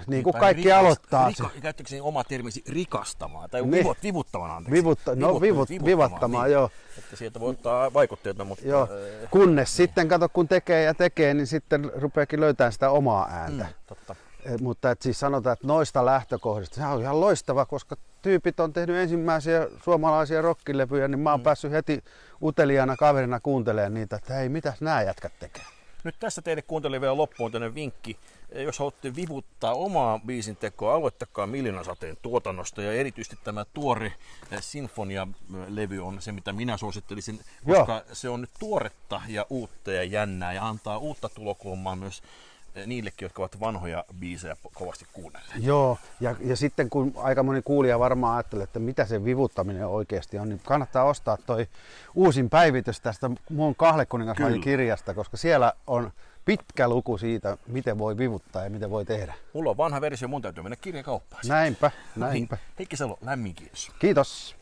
niin 0.08 0.24
kuin 0.24 0.34
kaikki 0.40 0.64
rikast, 0.64 0.80
aloittaa. 0.80 1.28
Rika, 1.28 1.50
käyttäkö 1.62 1.90
oma 2.02 2.24
termisi 2.24 2.64
rikastamaan 2.68 3.50
tai 3.50 3.62
ne, 3.62 3.84
vivuttamaan, 4.04 4.52
anteeksi? 4.52 4.82
Vivutta, 4.82 5.16
no 5.16 5.42
vivut, 5.42 5.70
vivuttamaan, 5.70 6.46
niin, 6.46 6.54
joo. 6.54 6.70
Että 6.98 7.16
sieltä 7.16 7.40
voi 7.40 7.50
ottaa 7.50 7.94
vaikutteita, 7.94 8.46
mutta... 8.46 8.68
Joo. 8.68 8.82
Äh, 8.82 9.30
Kunnes 9.32 9.70
niin. 9.70 9.76
sitten, 9.76 10.08
kato 10.08 10.30
kun 10.30 10.48
tekee 10.48 10.84
ja 10.84 10.94
tekee, 10.94 11.34
niin 11.34 11.48
sitten 11.48 11.92
rupeakin 11.96 12.40
löytämään 12.40 12.74
sitä 12.74 12.90
omaa 12.90 13.28
ääntä. 13.32 13.64
Mm, 13.64 13.74
totta. 13.88 14.16
Et, 14.54 14.62
mutta 14.62 14.92
et 14.92 15.02
siis 15.02 15.20
sanotaan, 15.20 15.54
että 15.54 15.68
noista 15.68 16.06
lähtökohdista, 16.06 16.76
se 16.76 16.86
on 16.86 17.02
ihan 17.02 17.22
loistava, 17.22 17.66
koska 17.66 17.96
tyypit 18.22 18.60
on 18.60 18.74
tehnyt 18.74 18.96
ensimmäisiä 18.96 19.68
suomalaisia 19.84 20.42
rockilevyjä, 20.42 21.08
niin 21.08 21.20
mä 21.20 21.32
oon 21.32 21.40
mm. 21.40 21.44
päässyt 21.44 21.72
heti 21.72 22.04
uteliaana 22.42 22.96
kaverina 22.96 23.40
kuuntelemaan 23.40 23.94
niitä, 23.94 24.16
että 24.16 24.34
hei, 24.34 24.50
mitä 24.50 24.74
nämä 24.80 25.02
jätkät 25.02 25.34
tekee. 25.40 25.64
Nyt 26.04 26.16
tässä 26.20 26.42
teille 26.42 26.62
kuuntelin 26.62 27.02
vielä 27.02 27.18
loppuun 27.18 27.52
tänne 27.52 27.76
vinkki. 27.76 28.18
Jos 28.56 28.80
haluatte 28.80 29.16
vivuttaa 29.16 29.74
omaa 29.74 30.20
biisin 30.26 30.56
tekoa, 30.56 30.96
aloittakaa 30.96 31.48
Miljonasateen 31.48 32.18
tuotannosta 32.22 32.82
ja 32.82 32.94
erityisesti 32.94 33.38
tämä 33.44 33.66
tuore 33.74 34.14
eh, 34.52 34.62
Sinfonia-levy 34.62 36.00
on 36.00 36.22
se, 36.22 36.32
mitä 36.32 36.54
minä 36.54 36.78
suosittelisin, 36.78 37.40
koska 37.66 37.92
Joo. 37.94 38.04
se 38.14 38.30
on 38.30 38.42
nyt 38.42 38.50
tuoretta 38.60 39.22
ja 39.28 39.46
uutta 39.50 39.92
ja 39.92 40.04
jännää 40.04 40.54
ja 40.54 40.68
antaa 40.68 40.98
uutta 40.98 41.30
tulokulmaa 41.30 41.96
myös 41.96 42.22
Eh, 42.22 42.59
niillekin, 42.86 43.26
jotka 43.26 43.42
ovat 43.42 43.60
vanhoja 43.60 44.06
biisejä 44.20 44.56
kovasti 44.74 45.06
kuunnelleet. 45.14 45.64
Joo, 45.64 45.98
ja, 46.20 46.36
ja 46.40 46.56
sitten 46.56 46.90
kun 46.90 47.14
aika 47.16 47.44
moni 47.44 47.62
kuulija 47.62 48.00
varmaan 48.00 48.36
ajattelee, 48.36 48.64
että 48.64 48.80
mitä 48.80 49.06
se 49.06 49.26
vivuttaminen 49.26 49.88
oikeasti 49.88 50.40
on, 50.40 50.50
niin 50.50 50.62
kannattaa 50.66 51.04
ostaa 51.04 51.38
toi 51.38 51.68
uusin 52.16 52.50
päivitys 52.50 53.02
tästä 53.02 53.30
mun 53.50 53.76
kahlekuningaslajin 53.76 54.62
kirjasta, 54.62 55.14
koska 55.14 55.38
siellä 55.38 55.74
on 55.88 56.12
pitkä 56.46 56.90
luku 56.90 57.18
siitä, 57.18 57.58
miten 57.68 57.98
voi 57.98 58.18
vivuttaa 58.18 58.64
ja 58.64 58.70
miten 58.70 58.90
voi 58.90 59.06
tehdä. 59.06 59.34
Mulla 59.54 59.70
on 59.70 59.78
vanha 59.78 60.02
versio, 60.02 60.28
mun 60.28 60.42
täytyy 60.42 60.64
mennä 60.64 60.76
kirjakauppaan. 60.76 61.44
Näinpä, 61.48 61.92
näinpä. 62.16 62.58
Heikki 62.80 62.98
Salo, 62.98 63.18
lämmin 63.22 63.56
kiitos. 63.56 63.92
Kiitos. 64.00 64.56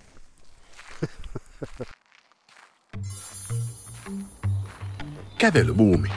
Kävelybuumi. 5.38 6.10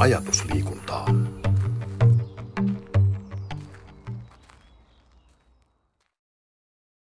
Ajatusliikuntaa. 0.00 1.06